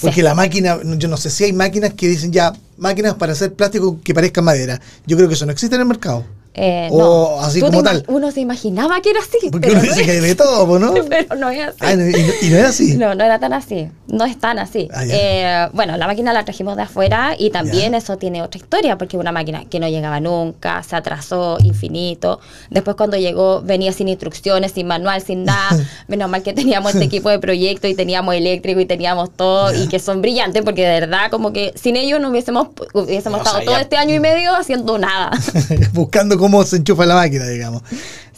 Porque 0.00 0.22
la 0.22 0.34
máquina, 0.34 0.78
yo 0.98 1.08
no 1.08 1.16
sé 1.16 1.30
si 1.30 1.44
hay 1.44 1.52
máquinas 1.52 1.94
que 1.94 2.08
dicen 2.08 2.30
ya, 2.30 2.52
máquinas 2.76 3.14
para 3.14 3.32
hacer 3.32 3.54
plástico 3.54 4.00
que 4.04 4.14
parezca 4.14 4.42
madera. 4.42 4.80
Yo 5.06 5.16
creo 5.16 5.28
que 5.28 5.34
eso 5.34 5.46
no 5.46 5.52
existe 5.52 5.74
en 5.74 5.82
el 5.82 5.88
mercado. 5.88 6.24
Eh, 6.58 6.88
o 6.90 7.38
así 7.42 7.60
como 7.60 7.82
tal. 7.82 8.02
Uno 8.08 8.30
se 8.30 8.40
imaginaba 8.40 8.98
que 9.02 9.10
era 9.10 9.20
así. 9.20 9.50
Porque 9.50 9.72
uno 9.72 9.82
dice 9.82 10.04
que 10.04 10.12
hay 10.12 10.20
de 10.20 10.34
todo, 10.34 10.78
¿no? 10.78 10.94
pero 11.08 11.36
no 11.36 11.50
es 11.50 11.68
así. 11.68 11.76
Ah, 11.80 11.92
y, 11.92 12.48
no 12.48 12.56
era 12.56 12.68
así? 12.68 12.96
No, 12.96 13.14
no 13.14 13.24
era 13.24 13.38
tan 13.38 13.52
así. 13.52 13.90
No 14.06 14.24
es 14.24 14.38
tan 14.38 14.58
así. 14.58 14.88
Ah, 14.92 15.04
eh, 15.04 15.68
bueno, 15.74 15.98
la 15.98 16.06
máquina 16.06 16.32
la 16.32 16.46
trajimos 16.46 16.76
de 16.76 16.82
afuera 16.82 17.34
y 17.38 17.50
también 17.50 17.94
eso 17.94 18.16
tiene 18.16 18.42
otra 18.42 18.58
historia, 18.58 18.96
porque 18.96 19.18
una 19.18 19.32
máquina 19.32 19.66
que 19.66 19.78
no 19.78 19.86
llegaba 19.86 20.18
nunca, 20.18 20.82
se 20.82 20.96
atrasó 20.96 21.58
infinito. 21.62 22.40
Después 22.70 22.96
cuando 22.96 23.18
llegó 23.18 23.60
venía 23.60 23.92
sin 23.92 24.08
instrucciones, 24.08 24.72
sin 24.72 24.86
manual, 24.86 25.20
sin 25.20 25.44
nada. 25.44 25.78
Menos 26.08 26.30
mal 26.30 26.42
que 26.42 26.54
teníamos 26.54 26.94
este 26.94 27.04
equipo 27.04 27.28
de 27.28 27.38
proyecto 27.38 27.86
y 27.86 27.94
teníamos 27.94 28.34
eléctrico 28.34 28.80
y 28.80 28.86
teníamos 28.86 29.30
todo 29.30 29.74
y 29.74 29.88
que 29.88 29.98
son 29.98 30.22
brillantes, 30.22 30.62
porque 30.62 30.86
de 30.86 31.00
verdad 31.00 31.30
como 31.30 31.52
que 31.52 31.74
sin 31.76 31.96
ellos 31.96 32.18
no 32.18 32.30
hubiésemos, 32.30 32.68
hubiésemos 32.94 33.40
estado 33.40 33.60
todo 33.60 33.76
este 33.76 33.98
año 33.98 34.14
y 34.14 34.20
medio 34.20 34.54
haciendo 34.54 34.96
nada. 34.98 35.32
Buscando 35.92 36.38
cómo 36.38 36.45
se 36.64 36.76
enchufa 36.76 37.06
la 37.06 37.14
máquina, 37.14 37.46
digamos. 37.46 37.82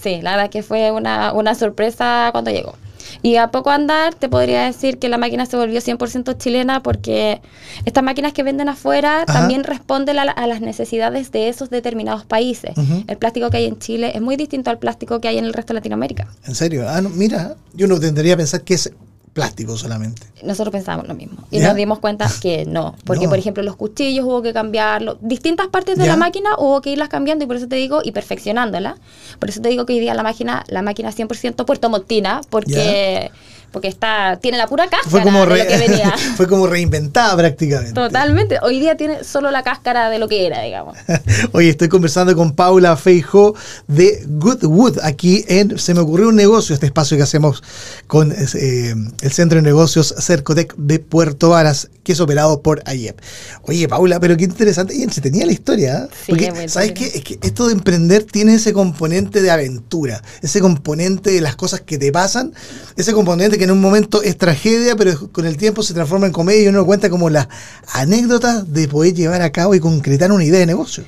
Sí, 0.00 0.20
la 0.22 0.36
verdad 0.36 0.50
que 0.50 0.62
fue 0.62 0.90
una, 0.90 1.32
una 1.32 1.54
sorpresa 1.54 2.28
cuando 2.32 2.50
llegó. 2.50 2.74
Y 3.22 3.36
a 3.36 3.48
poco 3.48 3.70
andar 3.70 4.14
te 4.14 4.28
podría 4.28 4.64
decir 4.64 4.98
que 4.98 5.08
la 5.08 5.18
máquina 5.18 5.46
se 5.46 5.56
volvió 5.56 5.80
100% 5.80 6.36
chilena 6.38 6.82
porque 6.82 7.40
estas 7.84 8.04
máquinas 8.04 8.32
que 8.32 8.42
venden 8.42 8.68
afuera 8.68 9.24
también 9.26 9.64
responden 9.64 10.18
a, 10.18 10.46
las 10.46 10.60
necesidades 10.60 11.32
de 11.32 11.48
esos 11.48 11.70
determinados 11.70 12.24
países. 12.24 12.72
El 13.06 13.16
plástico 13.16 13.50
que 13.50 13.58
hay 13.58 13.66
en 13.66 13.78
Chile 13.78 14.12
es 14.14 14.20
muy 14.20 14.36
distinto 14.36 14.70
al 14.70 14.78
plástico 14.78 15.20
que 15.20 15.28
hay 15.28 15.38
en 15.38 15.44
el 15.44 15.52
resto 15.52 15.72
de 15.72 15.80
Latinoamérica. 15.80 16.28
¿En 16.46 16.54
serio? 16.54 16.86
Ah, 16.88 17.00
mira, 17.00 17.56
yo 17.74 17.86
no 17.86 17.98
tendría 17.98 18.34
que 18.34 18.38
pensar 18.38 18.62
que 18.62 18.74
es 18.74 18.92
plástico 19.38 19.76
solamente. 19.76 20.22
Nosotros 20.42 20.72
pensábamos 20.72 21.06
lo 21.06 21.14
mismo. 21.14 21.44
Y 21.52 21.60
nos 21.60 21.76
dimos 21.76 22.00
cuenta 22.00 22.28
que 22.42 22.66
no, 22.66 22.96
porque 23.04 23.28
por 23.28 23.38
ejemplo 23.38 23.62
los 23.62 23.76
cuchillos 23.76 24.24
hubo 24.24 24.42
que 24.42 24.52
cambiarlo, 24.52 25.16
distintas 25.20 25.68
partes 25.68 25.96
de 25.96 26.06
la 26.08 26.16
máquina 26.16 26.50
hubo 26.58 26.80
que 26.80 26.90
irlas 26.90 27.08
cambiando 27.08 27.44
y 27.44 27.46
por 27.46 27.56
eso 27.56 27.68
te 27.68 27.76
digo 27.76 28.00
y 28.02 28.10
perfeccionándola. 28.10 28.96
Por 29.38 29.48
eso 29.48 29.60
te 29.60 29.68
digo 29.68 29.86
que 29.86 29.92
hoy 29.92 30.00
día 30.00 30.14
la 30.14 30.24
máquina 30.24 30.64
la 30.66 30.82
máquina 30.82 31.12
100% 31.12 31.64
Puerto 31.64 31.88
Montina 31.88 32.40
porque 32.50 33.30
porque 33.72 33.88
está 33.88 34.38
tiene 34.40 34.58
la 34.58 34.66
pura 34.66 34.88
cáscara 34.88 35.10
fue 35.10 35.22
como 35.22 35.46
de 35.46 35.64
lo 35.64 35.68
que 35.68 35.78
venía. 35.78 36.14
fue 36.36 36.46
como 36.46 36.66
reinventada 36.66 37.36
prácticamente. 37.36 37.92
Totalmente. 37.92 38.58
Hoy 38.62 38.80
día 38.80 38.96
tiene 38.96 39.24
solo 39.24 39.50
la 39.50 39.62
cáscara 39.62 40.10
de 40.10 40.18
lo 40.18 40.28
que 40.28 40.46
era, 40.46 40.62
digamos. 40.62 40.96
Oye, 41.52 41.70
estoy 41.70 41.88
conversando 41.88 42.34
con 42.34 42.52
Paula 42.52 42.96
Feijo 42.96 43.54
de 43.86 44.24
Goodwood 44.26 44.98
aquí 45.02 45.44
en 45.48 45.78
Se 45.78 45.94
me 45.94 46.00
ocurrió 46.00 46.28
un 46.28 46.36
negocio, 46.36 46.74
este 46.74 46.86
espacio 46.86 47.16
que 47.16 47.22
hacemos 47.22 47.62
con 48.06 48.32
eh, 48.32 48.94
el 49.20 49.32
Centro 49.32 49.56
de 49.56 49.62
Negocios 49.62 50.14
Cercotec 50.18 50.74
de 50.76 50.98
Puerto 50.98 51.50
Varas, 51.50 51.90
que 52.02 52.12
es 52.12 52.20
operado 52.20 52.62
por 52.62 52.82
AYEP. 52.86 53.20
Oye, 53.62 53.88
Paula, 53.88 54.20
pero 54.20 54.36
qué 54.36 54.44
interesante 54.44 54.94
y 54.94 55.06
tenía 55.20 55.46
la 55.46 55.52
historia. 55.52 56.04
¿eh? 56.04 56.08
Porque, 56.28 56.68
¿sabes 56.68 56.92
qué? 56.92 57.06
Es 57.06 57.22
que 57.22 57.38
esto 57.42 57.66
de 57.66 57.74
emprender 57.74 58.24
tiene 58.24 58.54
ese 58.54 58.72
componente 58.72 59.42
de 59.42 59.50
aventura, 59.50 60.22
ese 60.42 60.60
componente 60.60 61.30
de 61.30 61.40
las 61.40 61.56
cosas 61.56 61.80
que 61.80 61.98
te 61.98 62.12
pasan, 62.12 62.52
ese 62.96 63.12
componente 63.12 63.57
que 63.58 63.64
en 63.64 63.70
un 63.70 63.80
momento 63.80 64.22
es 64.22 64.38
tragedia, 64.38 64.96
pero 64.96 65.30
con 65.32 65.46
el 65.46 65.56
tiempo 65.56 65.82
se 65.82 65.94
transforma 65.94 66.26
en 66.26 66.32
comedia 66.32 66.62
y 66.62 66.68
uno 66.68 66.86
cuenta 66.86 67.10
como 67.10 67.28
las 67.28 67.48
anécdotas 67.92 68.72
de 68.72 68.88
poder 68.88 69.14
llevar 69.14 69.42
a 69.42 69.50
cabo 69.50 69.74
y 69.74 69.80
concretar 69.80 70.32
una 70.32 70.44
idea 70.44 70.60
de 70.60 70.66
negocio. 70.66 71.04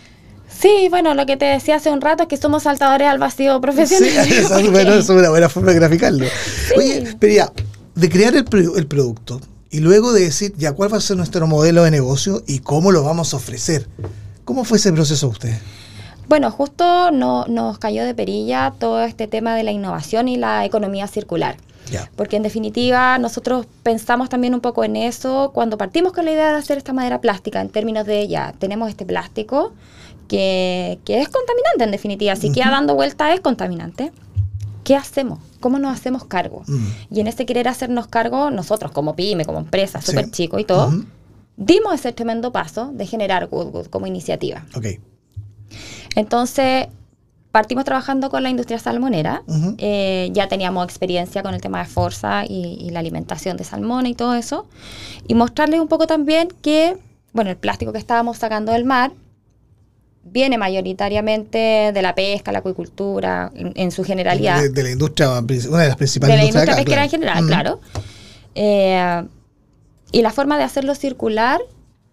Sí, 0.60 0.88
bueno, 0.90 1.14
lo 1.14 1.24
que 1.24 1.38
te 1.38 1.46
decía 1.46 1.76
hace 1.76 1.90
un 1.90 2.02
rato 2.02 2.24
es 2.24 2.28
que 2.28 2.36
somos 2.36 2.64
saltadores 2.64 3.08
al 3.08 3.18
vacío 3.18 3.60
profesional. 3.60 4.26
Sí, 4.26 4.34
eso, 4.38 4.58
es 4.58 5.08
una 5.08 5.30
buena 5.30 5.48
forma 5.48 5.70
de 5.70 5.78
graficarlo. 5.78 6.26
Oye, 6.76 7.16
pero 7.18 7.32
ya, 7.32 7.52
de 7.94 8.08
crear 8.10 8.34
el, 8.36 8.44
el 8.76 8.86
producto 8.86 9.40
y 9.70 9.80
luego 9.80 10.12
de 10.12 10.22
decir, 10.22 10.52
ya, 10.58 10.72
¿cuál 10.72 10.92
va 10.92 10.98
a 10.98 11.00
ser 11.00 11.16
nuestro 11.16 11.46
modelo 11.46 11.84
de 11.84 11.90
negocio 11.90 12.42
y 12.46 12.58
cómo 12.58 12.92
lo 12.92 13.04
vamos 13.04 13.32
a 13.32 13.38
ofrecer? 13.38 13.86
¿Cómo 14.44 14.64
fue 14.64 14.78
ese 14.78 14.92
proceso 14.92 15.28
usted? 15.28 15.56
Bueno, 16.28 16.50
justo 16.50 17.10
no, 17.10 17.46
nos 17.46 17.78
cayó 17.78 18.04
de 18.04 18.14
perilla 18.14 18.72
todo 18.78 19.02
este 19.02 19.26
tema 19.26 19.56
de 19.56 19.64
la 19.64 19.72
innovación 19.72 20.28
y 20.28 20.36
la 20.36 20.64
economía 20.64 21.06
circular. 21.06 21.56
Porque 22.16 22.36
en 22.36 22.42
definitiva 22.42 23.18
nosotros 23.18 23.66
pensamos 23.82 24.28
también 24.28 24.54
un 24.54 24.60
poco 24.60 24.84
en 24.84 24.96
eso 24.96 25.50
cuando 25.52 25.78
partimos 25.78 26.12
con 26.12 26.24
la 26.24 26.32
idea 26.32 26.52
de 26.52 26.58
hacer 26.58 26.78
esta 26.78 26.92
madera 26.92 27.20
plástica, 27.20 27.60
en 27.60 27.68
términos 27.68 28.06
de 28.06 28.28
ya, 28.28 28.54
tenemos 28.58 28.88
este 28.88 29.04
plástico 29.04 29.72
que, 30.28 31.00
es 31.06 31.28
contaminante 31.28 31.84
en 31.84 31.90
definitiva, 31.90 32.36
si 32.36 32.52
queda 32.52 32.70
dando 32.70 32.94
vuelta 32.94 33.32
es 33.34 33.40
contaminante. 33.40 34.12
¿Qué 34.84 34.96
hacemos? 34.96 35.40
¿Cómo 35.60 35.78
nos 35.78 35.92
hacemos 35.92 36.24
cargo? 36.24 36.62
Mm. 36.66 36.86
Y 37.10 37.20
en 37.20 37.26
este 37.26 37.44
querer 37.46 37.68
hacernos 37.68 38.06
cargo, 38.06 38.50
nosotros 38.50 38.92
como 38.92 39.14
pyme, 39.14 39.44
como 39.44 39.58
empresa, 39.58 40.00
súper 40.00 40.30
chico 40.30 40.58
y 40.58 40.64
todo, 40.64 40.92
dimos 41.56 41.94
ese 41.94 42.12
tremendo 42.12 42.50
paso 42.50 42.90
de 42.92 43.06
generar 43.06 43.46
Goodwood 43.48 43.86
como 43.86 44.06
iniciativa. 44.06 44.64
Okay. 44.74 45.00
Entonces, 46.16 46.88
partimos 47.52 47.84
trabajando 47.84 48.30
con 48.30 48.42
la 48.42 48.50
industria 48.50 48.78
salmonera. 48.78 49.42
Eh, 49.78 50.30
ya 50.32 50.48
teníamos 50.48 50.84
experiencia 50.84 51.42
con 51.42 51.54
el 51.54 51.60
tema 51.60 51.80
de 51.80 51.86
fuerza 51.86 52.44
y, 52.46 52.90
la 52.90 53.00
alimentación 53.00 53.56
de 53.56 53.64
salmón 53.64 54.06
y 54.06 54.14
todo 54.14 54.34
eso. 54.34 54.66
Y 55.26 55.34
mostrarles 55.34 55.80
un 55.80 55.88
poco 55.88 56.06
también 56.06 56.48
que, 56.62 56.96
bueno, 57.32 57.50
el 57.50 57.56
plástico 57.56 57.92
que 57.92 57.98
estábamos 57.98 58.38
sacando 58.38 58.72
del 58.72 58.84
mar 58.84 59.12
viene 60.22 60.58
mayoritariamente 60.58 61.90
de 61.92 62.02
la 62.02 62.14
pesca, 62.14 62.52
la 62.52 62.58
acuicultura, 62.58 63.50
en, 63.54 63.90
su 63.90 64.04
generalidad. 64.04 64.62
De, 64.70 64.82
la 64.82 64.90
industria, 64.90 65.30
una 65.30 65.82
de 65.82 65.88
las 65.88 65.96
principales 65.96 66.36
de 66.36 66.42
la 66.42 66.48
industria 66.48 66.76
pesquera 66.76 67.04
en 67.04 67.10
general, 67.10 67.46
claro. 67.46 67.80
Eh, 68.54 69.24
y 70.12 70.22
la 70.22 70.30
forma 70.30 70.58
de 70.58 70.64
hacerlo 70.64 70.94
circular 70.94 71.60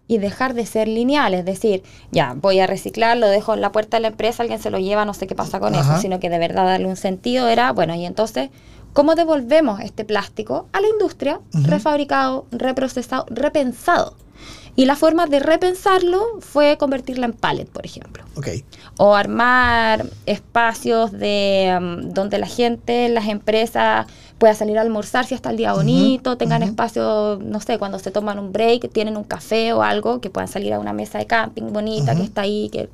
y 0.08 0.18
dejar 0.18 0.54
de 0.54 0.66
ser 0.66 0.88
lineal, 0.88 1.34
es 1.34 1.44
decir, 1.44 1.82
ya, 2.10 2.34
voy 2.34 2.58
a 2.60 2.66
reciclar, 2.66 3.16
lo 3.18 3.28
dejo 3.28 3.54
en 3.54 3.60
la 3.60 3.70
puerta 3.70 3.98
de 3.98 4.00
la 4.00 4.08
empresa, 4.08 4.42
alguien 4.42 4.58
se 4.58 4.70
lo 4.70 4.78
lleva, 4.78 5.04
no 5.04 5.14
sé 5.14 5.26
qué 5.26 5.34
pasa 5.34 5.60
con 5.60 5.74
eso, 5.74 5.98
sino 5.98 6.18
que 6.18 6.30
de 6.30 6.38
verdad 6.38 6.64
darle 6.64 6.86
un 6.86 6.96
sentido 6.96 7.46
era, 7.48 7.72
bueno, 7.72 7.94
y 7.94 8.06
entonces, 8.06 8.48
¿cómo 8.94 9.14
devolvemos 9.14 9.80
este 9.80 10.04
plástico 10.04 10.66
a 10.72 10.80
la 10.80 10.88
industria 10.88 11.40
refabricado, 11.52 12.46
reprocesado, 12.50 13.26
repensado? 13.28 14.14
Y 14.78 14.86
la 14.86 14.94
forma 14.94 15.26
de 15.26 15.40
repensarlo 15.40 16.38
fue 16.38 16.78
convertirla 16.78 17.26
en 17.26 17.32
pallet, 17.32 17.64
por 17.64 17.84
ejemplo. 17.84 18.22
Okay. 18.36 18.64
O 18.96 19.16
armar 19.16 20.06
espacios 20.24 21.10
de 21.10 21.76
um, 21.76 22.12
donde 22.14 22.38
la 22.38 22.46
gente, 22.46 23.08
las 23.08 23.26
empresas 23.26 24.06
pueda 24.38 24.54
salir 24.54 24.78
a 24.78 24.82
almorzar 24.82 25.26
si 25.26 25.34
está 25.34 25.50
el 25.50 25.56
día 25.56 25.72
bonito, 25.72 26.36
tengan 26.36 26.62
espacio, 26.62 27.40
no 27.42 27.58
sé, 27.58 27.76
cuando 27.80 27.98
se 27.98 28.12
toman 28.12 28.38
un 28.38 28.52
break, 28.52 28.92
tienen 28.92 29.16
un 29.16 29.24
café 29.24 29.72
o 29.72 29.82
algo, 29.82 30.20
que 30.20 30.30
puedan 30.30 30.46
salir 30.46 30.72
a 30.72 30.78
una 30.78 30.92
mesa 30.92 31.18
de 31.18 31.26
camping 31.26 31.72
bonita 31.72 32.14
que 32.14 32.22
está 32.22 32.42
ahí, 32.42 32.68
que 32.70 32.88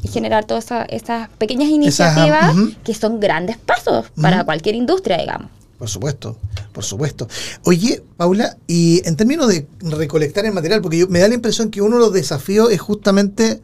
y 0.00 0.06
generar 0.06 0.44
todas 0.44 0.70
esas 0.90 1.28
pequeñas 1.38 1.70
iniciativas 1.70 2.54
que 2.84 2.94
son 2.94 3.18
grandes 3.18 3.56
pasos 3.56 4.12
para 4.22 4.44
cualquier 4.44 4.76
industria, 4.76 5.16
digamos. 5.16 5.50
Por 5.84 5.90
supuesto, 5.90 6.38
por 6.72 6.82
supuesto. 6.82 7.28
Oye, 7.64 8.02
Paula, 8.16 8.56
y 8.66 9.06
en 9.06 9.16
términos 9.16 9.48
de 9.48 9.66
recolectar 9.82 10.46
el 10.46 10.54
material, 10.54 10.80
porque 10.80 10.96
yo, 10.96 11.08
me 11.08 11.18
da 11.18 11.28
la 11.28 11.34
impresión 11.34 11.70
que 11.70 11.82
uno 11.82 11.96
de 11.96 12.00
los 12.00 12.12
desafíos 12.14 12.72
es 12.72 12.80
justamente 12.80 13.60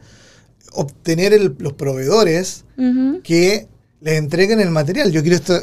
obtener 0.73 1.55
los 1.57 1.73
proveedores 1.73 2.63
que 3.23 3.67
les 4.01 4.17
entreguen 4.19 4.59
el 4.59 4.69
material. 4.69 5.11
Yo 5.11 5.23
quiero 5.23 5.35
esto, 5.35 5.59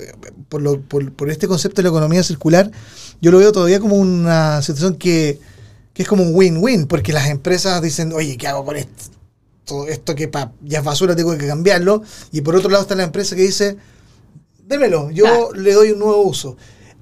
por, 0.49 0.81
por, 1.13 1.31
este 1.31 1.47
concepto 1.47 1.77
de 1.77 1.85
la 1.85 1.91
economía 1.91 2.25
circular, 2.25 2.73
yo 3.21 3.31
lo 3.31 3.39
veo 3.39 3.53
todavía 3.53 3.79
como 3.79 3.95
una 3.95 4.61
situación 4.61 4.97
que, 4.97 5.39
que 5.95 6.03
es 6.03 6.09
como 6.09 6.25
un 6.25 6.35
win-win, 6.35 6.89
porque 6.89 7.13
las 7.13 7.29
empresas 7.29 7.81
dicen, 7.81 8.13
oye, 8.13 8.37
¿qué 8.37 8.49
hago 8.49 8.65
con 8.65 8.75
esto? 8.75 9.87
Esto 9.89 10.17
que 10.17 10.29
ya 10.65 10.79
es 10.81 10.85
basura, 10.85 11.15
tengo 11.15 11.39
que 11.39 11.47
cambiarlo. 11.47 12.03
Y 12.33 12.41
por 12.41 12.57
otro 12.57 12.69
lado 12.69 12.83
está 12.83 12.97
la 12.97 13.05
empresa 13.05 13.37
que 13.37 13.43
dice, 13.43 13.77
démelo, 14.69 15.11
yo 15.11 15.53
le 15.55 15.73
doy 15.73 15.91
un 15.93 15.99
nuevo 15.99 16.23
uso. 16.23 16.57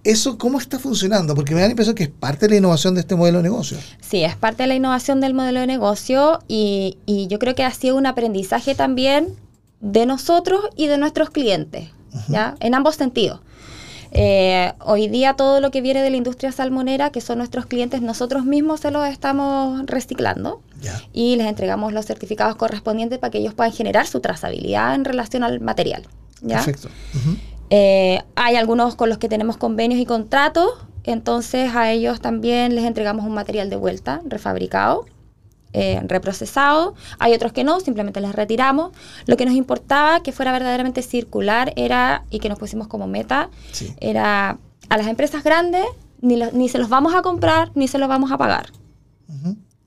¿Eso 0.05 0.39
cómo 0.39 0.59
está 0.59 0.79
funcionando? 0.79 1.35
Porque 1.35 1.53
me 1.53 1.61
da 1.61 1.67
la 1.67 1.73
impresión 1.73 1.97
que 1.97 2.05
es 2.05 2.09
parte 2.09 2.47
de 2.47 2.51
la 2.51 2.57
innovación 2.59 2.95
de 2.95 3.01
este 3.01 3.17
modelo 3.17 3.39
de 3.39 3.43
negocio. 3.43 3.77
Sí, 4.01 4.23
es 4.23 4.37
parte 4.37 4.63
de 4.63 4.69
la 4.69 4.77
innovación 4.77 5.21
del 5.21 5.35
modelo 5.35 5.59
de 5.59 5.67
negocio 5.67 6.39
y, 6.47 6.97
yo 7.29 7.41
creo 7.41 7.57
que 7.57 7.65
ha 7.65 7.73
sido 7.73 7.97
un 7.97 8.07
aprendizaje 8.07 8.77
también 8.77 9.35
de 9.81 10.07
nosotros 10.07 10.61
y 10.77 10.87
de 10.87 10.97
nuestros 10.97 11.31
clientes, 11.31 11.91
¿ya? 12.29 12.55
En 12.61 12.77
ambos 12.77 12.95
sentidos. 12.95 13.41
Eh, 14.13 14.73
hoy 14.85 15.09
día 15.09 15.35
todo 15.35 15.61
lo 15.61 15.73
que 15.73 15.81
viene 15.81 16.03
de 16.03 16.11
la 16.11 16.17
industria 16.17 16.53
salmonera, 16.53 17.11
que 17.11 17.21
son 17.21 17.39
nuestros 17.39 17.67
clientes, 17.67 18.01
nosotros 18.01 18.45
mismos 18.45 18.81
se 18.81 18.93
los 18.93 19.07
estamos 19.09 19.85
reciclando 19.87 20.63
y 21.13 21.35
les 21.35 21.49
entregamos 21.49 21.93
los 21.93 22.07
certificados 22.07 22.55
correspondientes 22.55 23.19
para 23.19 23.33
que 23.33 23.39
ellos 23.39 23.55
puedan 23.55 23.73
generar 23.73 24.07
su 24.07 24.21
trazabilidad 24.21 24.95
en 24.95 25.05
relación 25.05 25.43
al 25.43 25.61
material. 25.61 26.07
¿ya? 26.43 26.57
Perfecto. 26.57 26.89
Eh, 27.71 28.23
hay 28.35 28.57
algunos 28.57 28.95
con 28.95 29.09
los 29.09 29.19
que 29.19 29.29
tenemos 29.29 29.57
convenios 29.57 30.01
y 30.01 30.07
contratos, 30.07 30.71
entonces 31.05 31.75
a 31.75 31.91
ellos 31.91 32.21
también 32.21 32.75
les 32.75 32.85
entregamos 32.85 33.25
un 33.25 33.35
material 33.35 33.71
de 33.71 33.77
vuelta, 33.77 34.21
refabricado, 34.25 35.07
eh, 35.73 36.01
reprocesado. 36.05 36.95
Hay 37.19 37.35
otros 37.35 37.53
que 37.53 37.63
no, 37.65 37.81
simplemente 37.81 38.21
les 38.21 38.35
retiramos. 38.35 38.93
Lo 39.27 39.37
que 39.37 39.45
nos 39.45 39.55
importaba 39.55 40.23
que 40.23 40.33
fuera 40.33 40.53
verdaderamente 40.53 41.03
circular 41.03 41.73
era, 41.77 42.25
y 42.31 42.39
que 42.39 42.49
nos 42.49 42.59
pusimos 42.59 42.89
como 42.89 43.07
meta, 43.07 43.51
era 44.01 44.59
a 44.89 44.97
las 44.97 45.07
empresas 45.07 45.45
grandes 45.45 45.85
ni, 46.21 46.37
ni, 46.53 46.69
se 46.69 46.79
los 46.79 46.89
vamos 46.89 47.15
a 47.15 47.23
comprar 47.23 47.73
ni 47.75 47.89
se 47.89 47.99
los 47.99 48.09
vamos 48.09 48.33
a 48.33 48.39
pagar. 48.39 48.73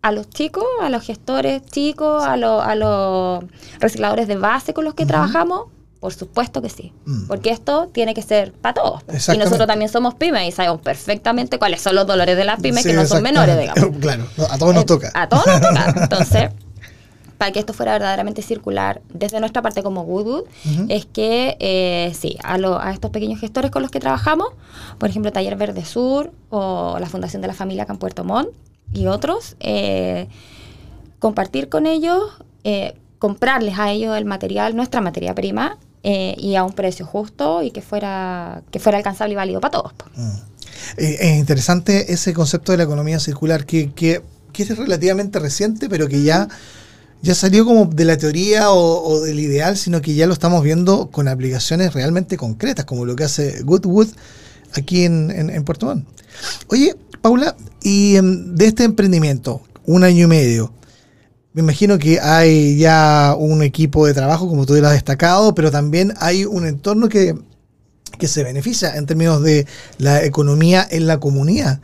a 0.02 0.12
los 0.12 0.30
chicos, 0.30 0.66
a 0.82 0.90
los 0.90 1.04
gestores 1.04 1.66
chicos, 1.66 2.24
a, 2.24 2.34
a 2.34 2.76
los 2.76 3.44
recicladores 3.80 4.28
de 4.28 4.38
base 4.38 4.74
con 4.74 4.86
los 4.86 4.94
que 4.94 5.06
trabajamos, 5.06 5.68
por 6.00 6.14
supuesto 6.14 6.62
que 6.62 6.70
sí, 6.70 6.94
mm. 7.06 7.28
porque 7.28 7.50
esto 7.50 7.90
tiene 7.92 8.14
que 8.14 8.22
ser 8.22 8.54
para 8.54 8.74
todos. 8.74 9.02
Y 9.34 9.38
nosotros 9.38 9.68
también 9.68 9.90
somos 9.90 10.16
pymes 10.16 10.48
y 10.48 10.52
sabemos 10.52 10.82
perfectamente 10.82 11.60
cuáles 11.60 11.82
son 11.82 11.96
los 11.96 12.08
dolores 12.08 12.38
de 12.38 12.46
las 12.46 12.62
pymes 12.62 12.86
que 12.86 12.94
no 12.94 13.06
son 13.06 13.22
menores, 13.22 13.60
digamos. 13.60 13.86
Claro, 14.00 14.26
a 14.50 14.58
todos 14.58 14.74
nos 14.74 14.86
toca. 14.86 15.12
A 15.14 15.28
todos 15.28 15.46
nos 15.46 15.62
toca. 15.62 15.94
Entonces, 16.04 16.50
para 17.38 17.52
que 17.52 17.60
esto 17.60 17.74
fuera 17.74 17.94
verdaderamente 17.94 18.42
circular 18.42 19.02
desde 19.14 19.40
nuestra 19.40 19.62
parte 19.62 19.82
como 19.82 20.04
Goodwood, 20.04 20.44
es 20.90 21.06
que 21.06 21.58
eh, 21.60 22.14
sí, 22.14 22.38
a, 22.44 22.56
a, 22.56 22.92
estos 22.92 23.12
pequeños 23.12 23.40
gestores 23.40 23.72
con 23.72 23.82
los 23.82 23.92
que 23.92 24.00
trabajamos, 24.00 24.50
por 24.98 25.10
ejemplo, 25.10 25.32
Taller 25.32 25.56
Verde 25.56 25.86
Sur 25.86 26.32
o 26.50 26.98
la 27.00 27.08
Fundación 27.08 27.42
de 27.42 27.48
la 27.48 27.54
Familia 27.54 27.84
acá 27.84 27.94
en 27.94 28.00
Puerto 28.00 28.24
Montt 28.24 28.50
y 28.94 29.08
otros, 29.08 29.56
eh, 29.62 30.28
compartir 31.20 31.70
con 31.70 31.86
ellos, 31.86 32.24
eh, 32.64 32.96
comprarles 33.20 33.80
a 33.80 33.92
ellos 33.92 34.18
el 34.18 34.26
material, 34.26 34.76
nuestra 34.76 35.00
materia 35.00 35.34
prima, 35.34 35.78
eh, 36.04 36.36
y 36.38 36.56
a 36.56 36.64
un 36.64 36.74
precio 36.74 37.06
justo 37.06 37.62
y 37.62 37.72
que 37.72 37.82
fuera, 37.82 38.62
que 38.72 38.80
fuera 38.80 38.98
alcanzable 38.98 39.34
y 39.34 39.36
válido 39.36 39.60
para 39.60 39.72
todos. 39.72 39.94
Mm. 40.16 40.30
Eh, 40.98 41.18
es 41.20 41.38
interesante 41.38 42.14
ese 42.14 42.34
concepto 42.34 42.72
de 42.72 42.78
la 42.78 42.86
economía 42.86 43.20
circular 43.20 43.66
que, 43.66 43.92
que, 43.92 44.22
es 44.58 44.78
relativamente 44.78 45.40
reciente, 45.40 45.88
pero 45.88 46.10
que 46.10 46.22
ya, 46.22 46.50
ya 47.22 47.34
salió 47.34 47.66
como 47.66 47.86
de 47.86 48.04
la 48.04 48.18
teoría 48.18 48.72
o, 48.72 49.22
del 49.22 49.40
ideal, 49.40 49.78
sino 49.78 50.02
que 50.02 50.14
ya 50.16 50.28
lo 50.28 50.34
estamos 50.34 50.64
viendo 50.64 51.10
con 51.12 51.30
aplicaciones 51.30 51.94
realmente 51.94 52.36
concretas, 52.36 52.84
como 52.84 53.06
lo 53.06 53.16
que 53.16 53.24
hace 53.24 53.62
Goodwood 53.64 54.10
aquí 54.74 55.06
en, 55.06 55.32
en, 55.32 55.64
Puerto 55.64 55.86
Montt. 55.86 56.06
Oye, 56.68 56.96
Paula, 57.22 57.56
y 57.82 58.18
em, 58.18 58.54
de 58.56 58.68
este 58.68 58.84
emprendimiento, 58.84 59.62
un 59.86 60.04
año 60.04 60.26
y 60.26 60.28
medio, 60.28 60.74
me 61.54 61.62
imagino 61.62 61.98
que 61.98 62.20
hay 62.20 62.78
ya 62.78 63.36
un 63.38 63.64
equipo 63.64 64.06
de 64.06 64.14
trabajo, 64.14 64.48
como 64.48 64.66
tú 64.66 64.76
lo 64.76 64.88
has 64.88 64.94
destacado, 64.94 65.56
pero 65.56 65.72
también 65.72 66.14
hay 66.20 66.46
un 66.46 66.66
entorno 66.66 67.10
que, 67.10 67.36
se 68.22 68.44
beneficia 68.44 68.98
en 68.98 69.06
términos 69.06 69.42
de 69.42 69.66
la 69.98 70.24
economía 70.26 70.86
en 70.90 71.08
la 71.08 71.20
comunidad. 71.20 71.80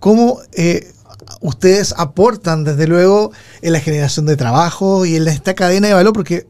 ¿Cómo 0.00 0.40
eh, 0.52 0.92
ustedes 1.40 1.94
aportan, 1.96 2.64
desde 2.64 2.88
luego, 2.88 3.30
en 3.62 3.72
la 3.72 3.80
generación 3.80 4.26
de 4.26 4.36
trabajo 4.36 5.06
y 5.06 5.16
en 5.16 5.28
esta 5.28 5.54
cadena 5.54 5.86
de 5.86 5.94
valor? 5.94 6.12
Porque 6.12 6.46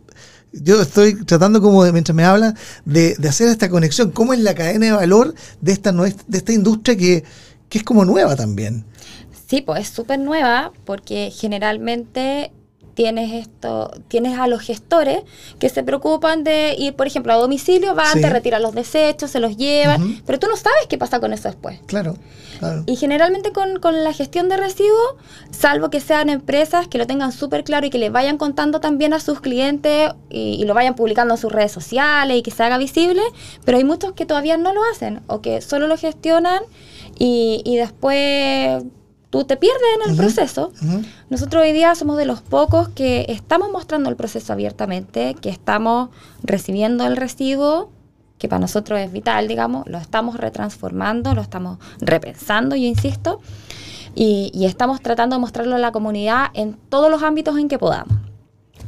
yo 0.53 0.81
estoy 0.81 1.23
tratando 1.25 1.61
como, 1.61 1.85
mientras 1.93 2.17
me 2.17 2.25
hablan, 2.25 2.57
de, 2.85 3.17
hacer 3.29 3.49
esta 3.49 3.69
conexión. 3.69 4.11
¿Cómo 4.11 4.33
es 4.33 4.41
la 4.41 4.55
cadena 4.55 4.87
de 4.87 4.93
valor 4.93 5.35
de 5.61 5.73
esta, 5.73 5.93
de 5.93 6.39
esta 6.39 6.53
industria 6.53 6.97
que, 6.97 7.25
que 7.69 7.79
es 7.79 7.85
como 7.85 8.05
nueva 8.05 8.37
también? 8.37 8.87
Sí, 9.47 9.63
pues 9.63 9.83
es 9.83 9.89
súper 9.89 10.19
nueva 10.19 10.73
porque 10.85 11.31
generalmente 11.31 12.53
tienes 12.97 13.31
esto, 13.47 13.91
tienes 14.09 14.39
a 14.39 14.49
los 14.49 14.63
gestores 14.63 15.23
que 15.59 15.69
se 15.69 15.85
preocupan 15.85 16.45
de 16.45 16.75
ir, 16.79 16.97
por 16.97 17.07
ejemplo, 17.07 17.33
a 17.35 17.37
domicilio, 17.37 17.95
van, 17.95 18.23
te 18.23 18.31
retiran 18.31 18.63
los 18.63 18.75
desechos, 18.75 19.31
se 19.31 19.39
los 19.39 19.59
llevan, 19.59 20.23
pero 20.25 20.39
tú 20.39 20.49
no 20.49 20.57
sabes 20.57 20.87
qué 20.89 20.97
pasa 20.97 21.21
con 21.21 21.35
eso 21.35 21.49
después. 21.49 21.79
Claro. 21.87 22.17
Y 22.87 22.97
generalmente 22.97 23.53
con, 23.53 23.79
la 24.03 24.15
gestión 24.15 24.49
de 24.49 24.57
residuos, 24.57 25.17
salvo 25.51 25.91
que 25.91 26.01
sean 26.01 26.31
empresas 26.31 26.89
que 26.89 26.97
lo 26.97 27.07
tengan 27.07 27.33
súper 27.33 27.65
claro 27.65 27.87
y 27.87 27.91
que 27.91 27.99
le 27.99 28.09
vayan 28.09 28.39
contando 28.39 28.81
también 28.81 29.13
a 29.13 29.21
sus 29.21 29.41
clientes 29.41 30.13
y, 30.31 30.65
lo 30.65 30.73
vayan 30.73 30.95
publicando 30.95 31.35
en 31.35 31.39
sus 31.39 31.53
redes 31.53 31.71
sociales 31.71 32.39
y 32.39 32.43
que 32.43 32.51
se 32.51 32.63
haga 32.63 32.79
visible, 32.79 33.21
pero 33.67 33.77
hay 33.77 33.85
muchos 33.85 34.15
que 34.15 34.25
todavía 34.25 34.57
no 34.57 34.73
lo 34.73 34.83
hacen 34.91 35.21
o 35.27 35.43
que 35.43 35.61
solo 35.61 35.87
lo 35.87 35.99
gestionan 35.99 36.63
y, 37.19 37.61
y 37.65 37.77
después 37.77 38.83
tú 39.37 39.45
te 39.45 39.57
pierdes 39.59 39.83
en 40.03 40.11
el 40.11 40.17
proceso. 40.17 40.73
Nosotros 41.29 41.63
hoy 41.63 41.73
día 41.73 41.95
somos 41.95 42.17
de 42.17 42.25
los 42.25 42.41
pocos 42.41 42.89
que 42.89 43.27
estamos 43.29 43.71
mostrando 43.71 44.09
el 44.09 44.17
proceso 44.17 44.53
abiertamente, 44.53 45.35
que 45.35 45.51
estamos 45.51 46.09
recibiendo 46.43 47.07
el 47.07 47.17
residuo, 47.17 47.91
que 48.39 48.49
para 48.49 48.61
nosotros 48.61 48.99
es 48.99 49.13
vital, 49.13 49.47
digamos, 49.47 49.87
lo 49.89 49.99
estamos 49.99 50.37
retransformando, 50.37 51.35
lo 51.35 51.43
estamos 51.43 51.79
repensando, 52.01 52.77
yo 52.77 52.87
insisto, 52.87 53.41
y, 54.15 54.65
estamos 54.65 55.03
tratando 55.03 55.37
de 55.37 55.41
mostrarlo 55.41 55.77
a 55.77 55.79
la 55.79 55.93
comunidad 55.93 56.47
en 56.55 56.73
todos 56.89 57.11
los 57.11 57.23
ámbitos 57.23 57.59
en 57.59 57.69
que 57.69 57.79
podamos. 57.79 58.17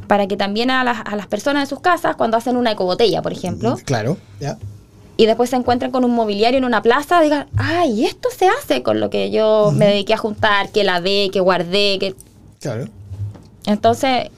Para 0.07 0.26
que 0.26 0.38
también 0.38 0.71
a 0.71 0.83
las, 0.85 1.01
a 1.05 1.16
las 1.16 1.27
personas 1.27 1.64
en 1.64 1.66
sus 1.66 1.81
casas, 1.81 2.16
cuando 2.16 2.38
hacen 2.38 2.57
una 2.57 2.72
ecobotella, 2.72 3.20
por 3.20 3.33
ejemplo, 3.33 3.77
claro, 3.85 4.16
ya 4.40 4.57
y 5.18 5.26
después 5.26 5.50
se 5.50 5.57
encuentran 5.57 5.90
con 5.90 6.04
un 6.04 6.12
mobiliario 6.12 6.59
en 6.59 6.64
una 6.64 6.81
plaza, 6.81 7.20
digan, 7.20 7.48
ay, 7.57 8.07
esto 8.07 8.28
se 8.31 8.46
hace 8.46 8.85
con 8.85 9.00
lo 9.00 9.11
que 9.11 9.33
yo 9.33 9.72
me 9.74 9.87
dediqué 9.87 10.14
a 10.14 10.16
juntar, 10.16 10.70
que 10.70 10.85
lavé, 10.85 11.31
que 11.33 11.40
guardé, 11.40 11.98
que... 11.98 12.14
Claro. 12.61 12.87
Entonces, 13.66 14.31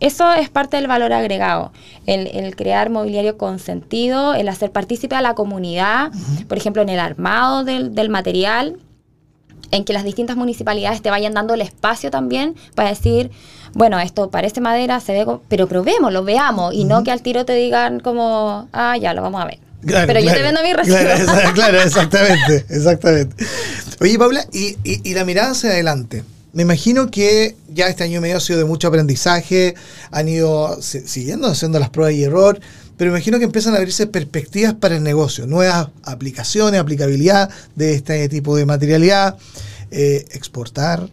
eso 0.00 0.32
es 0.32 0.48
parte 0.48 0.78
del 0.78 0.86
valor 0.86 1.12
agregado, 1.12 1.70
el, 2.06 2.56
crear 2.56 2.88
mobiliario 2.88 3.36
con 3.36 3.58
sentido, 3.58 4.32
el 4.32 4.48
hacer 4.48 4.72
partícipe 4.72 5.14
a 5.14 5.20
la 5.20 5.34
comunidad, 5.34 6.10
por 6.48 6.56
ejemplo, 6.56 6.80
en 6.80 6.88
el 6.88 6.98
armado 6.98 7.62
del, 7.62 7.94
del, 7.94 8.08
material, 8.08 8.78
en 9.70 9.84
que 9.84 9.92
las 9.92 10.02
distintas 10.02 10.36
municipalidades 10.36 11.02
te 11.02 11.10
vayan 11.10 11.34
dando 11.34 11.52
el 11.52 11.60
espacio 11.60 12.10
también 12.10 12.56
para 12.74 12.88
decir, 12.88 13.30
bueno, 13.74 14.00
esto 14.00 14.30
parece 14.30 14.62
madera, 14.62 14.98
se 15.00 15.12
ve, 15.12 15.38
pero 15.48 15.68
probémoslo, 15.68 16.24
veamos, 16.24 16.72
y 16.72 16.84
no 16.84 17.04
que 17.04 17.10
al 17.10 17.20
tiro 17.20 17.44
te 17.44 17.54
digan 17.54 18.00
como, 18.00 18.66
ah, 18.72 18.96
ya, 18.96 19.12
lo 19.12 19.20
vamos 19.20 19.42
a 19.42 19.44
ver. 19.44 19.71
Pero 19.84 20.20
yo 20.20 20.32
te 20.32 20.42
vendo 20.42 20.62
mi 20.62 20.72
recibo. 20.72 20.96
Claro, 21.54 21.82
exactamente, 21.82 22.64
exactamente. 22.68 23.44
Oye, 24.00 24.18
Paula, 24.18 24.46
y, 24.52 24.76
y, 24.84 25.14
la 25.14 25.24
mirada 25.24 25.52
hacia 25.52 25.70
adelante. 25.70 26.24
Me 26.52 26.62
imagino 26.62 27.10
que 27.10 27.56
ya 27.68 27.88
este 27.88 28.04
año 28.04 28.18
y 28.18 28.20
medio 28.20 28.36
ha 28.36 28.40
sido 28.40 28.58
de 28.58 28.64
mucho 28.64 28.88
aprendizaje, 28.88 29.74
han 30.10 30.28
ido 30.28 30.80
siguiendo 30.82 31.48
haciendo 31.48 31.78
las 31.78 31.88
pruebas 31.88 32.14
y 32.14 32.24
error, 32.24 32.60
pero 32.96 33.10
me 33.10 33.18
imagino 33.18 33.38
que 33.38 33.44
empiezan 33.44 33.74
a 33.74 33.78
abrirse 33.78 34.06
perspectivas 34.06 34.74
para 34.74 34.96
el 34.96 35.02
negocio, 35.02 35.46
nuevas 35.46 35.88
aplicaciones, 36.04 36.80
aplicabilidad 36.80 37.48
de 37.74 37.94
este 37.94 38.28
tipo 38.28 38.54
de 38.54 38.66
materialidad, 38.66 39.38
eh, 39.90 40.26
exportar. 40.32 41.08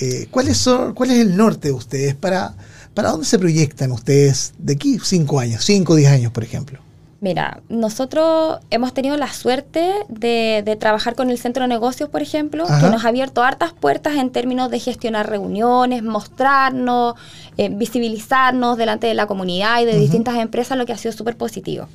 Eh, 0.00 0.28
¿cuáles 0.30 0.58
son, 0.58 0.94
¿Cuál 0.94 1.12
es 1.12 1.18
el 1.18 1.36
norte 1.36 1.68
de 1.68 1.74
ustedes? 1.74 2.14
¿Para, 2.14 2.54
¿Para 2.94 3.10
dónde 3.10 3.26
se 3.26 3.38
proyectan 3.38 3.90
ustedes 3.90 4.52
de 4.58 4.74
aquí 4.74 4.98
cinco 5.02 5.40
años, 5.40 5.64
cinco 5.64 5.94
o 5.94 5.96
diez 5.96 6.10
años, 6.10 6.30
por 6.30 6.44
ejemplo? 6.44 6.87
Mira, 7.20 7.62
nosotros 7.68 8.60
hemos 8.70 8.94
tenido 8.94 9.16
la 9.16 9.32
suerte 9.32 9.92
de, 10.08 10.76
trabajar 10.78 11.16
con 11.16 11.30
el 11.30 11.38
Centro 11.38 11.62
de 11.64 11.68
Negocios, 11.68 12.08
por 12.08 12.22
ejemplo, 12.22 12.64
que 12.64 12.88
nos 12.90 13.04
ha 13.04 13.08
abierto 13.08 13.42
hartas 13.42 13.72
puertas 13.72 14.14
en 14.16 14.30
términos 14.30 14.70
de 14.70 14.78
gestionar 14.78 15.28
reuniones, 15.28 16.04
mostrarnos, 16.04 17.14
eh, 17.56 17.70
visibilizarnos 17.70 18.76
delante 18.76 19.08
de 19.08 19.14
la 19.14 19.26
comunidad 19.26 19.80
y 19.80 19.84
de 19.86 19.98
distintas 19.98 20.36
empresas, 20.36 20.78
lo 20.78 20.86
que 20.86 20.92
ha 20.92 20.96
sido 20.96 21.10
súper 21.10 21.36
positivo. 21.36 21.88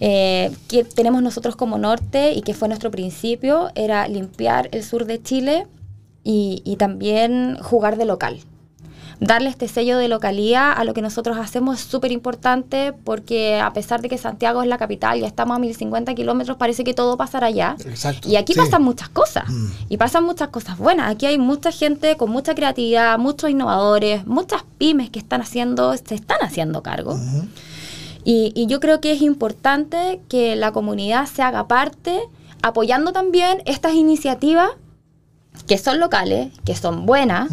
Eh, 0.00 0.50
que 0.66 0.82
tenemos 0.82 1.22
nosotros 1.22 1.54
como 1.54 1.78
norte 1.78 2.32
y 2.32 2.42
que 2.42 2.52
fue 2.52 2.66
nuestro 2.66 2.90
principio, 2.90 3.70
era 3.76 4.08
limpiar 4.08 4.68
el 4.72 4.82
sur 4.82 5.04
de 5.04 5.22
Chile 5.22 5.68
y 6.24 6.76
también 6.78 7.58
jugar 7.60 7.96
de 7.96 8.06
local 8.06 8.40
darle 9.22 9.50
este 9.50 9.68
sello 9.68 9.98
de 9.98 10.08
localía 10.08 10.72
a 10.72 10.82
lo 10.82 10.94
que 10.94 11.00
nosotros 11.00 11.38
hacemos 11.38 11.78
es 11.78 11.84
súper 11.86 12.10
importante 12.10 12.92
porque 12.92 13.60
a 13.60 13.72
pesar 13.72 14.02
de 14.02 14.08
que 14.08 14.18
Santiago 14.18 14.62
es 14.62 14.68
la 14.68 14.78
capital 14.78 15.20
y 15.20 15.24
estamos 15.24 15.56
a 15.56 15.60
1050 15.60 16.14
kilómetros, 16.14 16.56
parece 16.56 16.82
que 16.82 16.92
todo 16.92 17.16
pasará 17.16 17.46
allá. 17.46 17.76
y 18.24 18.34
aquí 18.34 18.54
pasan 18.54 18.82
muchas 18.82 19.08
cosas. 19.08 19.48
Mm. 19.48 19.66
Y 19.90 19.96
pasan 19.96 20.24
muchas 20.24 20.48
cosas 20.48 20.76
buenas. 20.76 21.08
Aquí 21.08 21.26
hay 21.26 21.38
mucha 21.38 21.70
gente 21.70 22.16
con 22.16 22.30
mucha 22.30 22.56
creatividad, 22.56 23.16
muchos 23.18 23.48
innovadores, 23.48 24.26
muchas 24.26 24.64
pymes 24.76 25.08
que 25.10 25.20
están 25.20 25.40
haciendo, 25.40 25.96
se 25.96 26.16
están 26.16 26.38
haciendo 26.42 26.82
cargo. 26.82 27.16
y, 28.24 28.52
y 28.56 28.66
yo 28.66 28.80
creo 28.80 29.00
que 29.00 29.12
es 29.12 29.22
importante 29.22 30.20
que 30.28 30.56
la 30.56 30.72
comunidad 30.72 31.26
se 31.26 31.42
haga 31.42 31.68
parte 31.68 32.20
apoyando 32.60 33.12
también 33.12 33.62
estas 33.66 33.94
iniciativas 33.94 34.70
que 35.66 35.78
son 35.78 36.00
locales, 36.00 36.48
que 36.64 36.74
son 36.74 37.06
buenas 37.06 37.50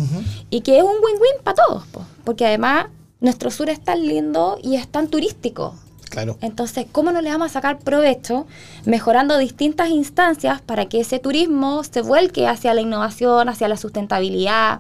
y 0.50 0.62
que 0.62 0.78
es 0.78 0.84
un 0.84 0.92
win-win 0.92 1.44
para 1.44 1.56
todos, 1.56 1.84
porque 2.24 2.46
además 2.46 2.88
nuestro 3.20 3.52
sur 3.52 3.70
es 3.70 3.84
tan 3.84 4.06
lindo 4.06 4.58
y 4.64 4.76
es 4.76 4.88
tan 4.88 5.08
turístico. 5.10 5.76
Claro. 6.10 6.38
Entonces, 6.42 6.88
¿cómo 6.92 7.12
no 7.12 7.22
le 7.22 7.30
vamos 7.30 7.52
a 7.52 7.54
sacar 7.54 7.80
provecho 7.80 8.48
mejorando 8.86 9.38
distintas 9.38 9.90
instancias 9.90 10.60
para 10.62 10.88
que 10.88 11.02
ese 11.02 11.20
turismo 11.20 11.84
se 11.84 12.02
vuelque 12.02 12.48
hacia 12.48 12.74
la 12.74 12.82
innovación, 12.82 13.48
hacia 13.48 13.68
la 13.68 13.78
sustentabilidad 13.78 14.80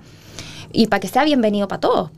y 0.74 0.88
para 0.88 1.00
que 1.00 1.08
sea 1.08 1.24
bienvenido 1.26 1.68
para 1.68 1.82
todos? 1.82 2.10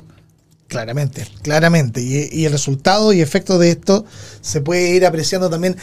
Claramente, 0.67 1.27
claramente. 1.41 2.01
Y, 2.01 2.45
el 2.45 2.51
resultado 2.53 3.11
y 3.11 3.19
efecto 3.19 3.59
de 3.59 3.71
esto 3.71 4.05
se 4.39 4.61
puede 4.61 4.95
ir 4.95 5.05
apreciando 5.05 5.49
también 5.49 5.75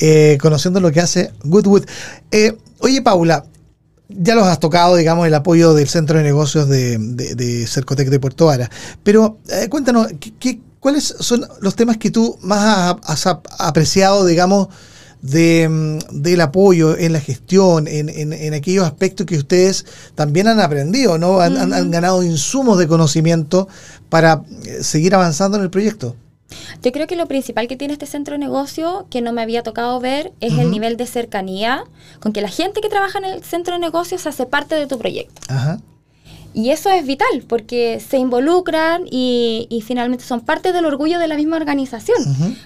eh, 0.00 0.38
conociendo 0.40 0.80
lo 0.80 0.90
que 0.90 0.98
hace 0.98 1.30
Goodwood. 1.44 1.84
Eh, 2.32 2.58
oye, 2.80 3.00
Paula, 3.00 3.44
ya 4.16 4.34
los 4.34 4.46
has 4.46 4.60
tocado, 4.60 4.96
digamos, 4.96 5.26
el 5.26 5.34
apoyo 5.34 5.74
del 5.74 5.88
Centro 5.88 6.18
de 6.18 6.24
Negocios 6.24 6.68
de, 6.68 6.98
de, 6.98 7.66
Cercotec 7.66 8.08
de 8.08 8.20
Puerto 8.20 8.46
Vara. 8.46 8.70
Pero 9.02 9.38
eh, 9.48 9.68
cuéntanos, 9.68 10.08
¿qué, 10.38 10.60
cuáles 10.80 11.14
son 11.18 11.46
los 11.60 11.74
temas 11.74 11.96
que 11.96 12.10
tú 12.10 12.38
más 12.42 12.96
has, 13.04 13.26
apreciado, 13.26 14.26
digamos, 14.26 14.68
de, 15.22 15.66
mm, 15.68 16.20
del 16.22 16.40
apoyo 16.42 16.96
en 16.98 17.12
la 17.14 17.20
gestión, 17.20 17.86
en, 17.88 18.54
aquellos 18.54 18.84
aspectos 18.84 19.26
que 19.26 19.38
ustedes 19.38 19.86
también 20.14 20.46
han 20.46 20.60
aprendido, 20.60 21.16
¿no? 21.16 21.40
Han, 21.40 21.90
ganado 21.90 22.22
insumos 22.22 22.78
de 22.78 22.86
conocimiento 22.86 23.66
para 24.10 24.42
eh, 24.64 24.82
seguir 24.82 25.14
avanzando 25.14 25.56
en 25.56 25.64
el 25.64 25.70
proyecto. 25.70 26.16
Yo 26.82 26.92
creo 26.92 27.06
que 27.06 27.16
lo 27.16 27.26
principal 27.26 27.68
que 27.68 27.76
tiene 27.76 27.92
este 27.92 28.06
centro 28.06 28.32
de 28.32 28.38
negocio, 28.38 29.06
que 29.10 29.20
no 29.20 29.32
me 29.32 29.42
había 29.42 29.62
tocado 29.62 29.98
ver, 30.00 30.32
es 30.40 30.58
el 30.58 30.70
nivel 30.70 30.96
de 30.96 31.06
cercanía 31.06 31.84
con 32.20 32.32
que 32.32 32.40
la 32.40 32.48
gente 32.48 32.80
que 32.80 32.88
trabaja 32.88 33.18
en 33.18 33.24
el 33.24 33.44
centro 33.44 33.74
de 33.74 33.80
negocios 33.80 34.26
hace 34.26 34.46
parte 34.46 34.74
de 34.74 34.86
tu 34.86 34.98
proyecto. 34.98 35.40
Ajá. 35.48 35.80
Y 36.54 36.70
eso 36.70 36.88
es 36.88 37.04
vital 37.04 37.44
porque 37.48 37.98
se 37.98 38.16
involucran 38.16 39.02
y, 39.10 39.82
finalmente 39.84 40.24
son 40.24 40.40
parte 40.40 40.72
del 40.72 40.84
orgullo 40.84 41.18
de 41.18 41.26
la 41.26 41.34
misma 41.34 41.56
organización. 41.56 42.16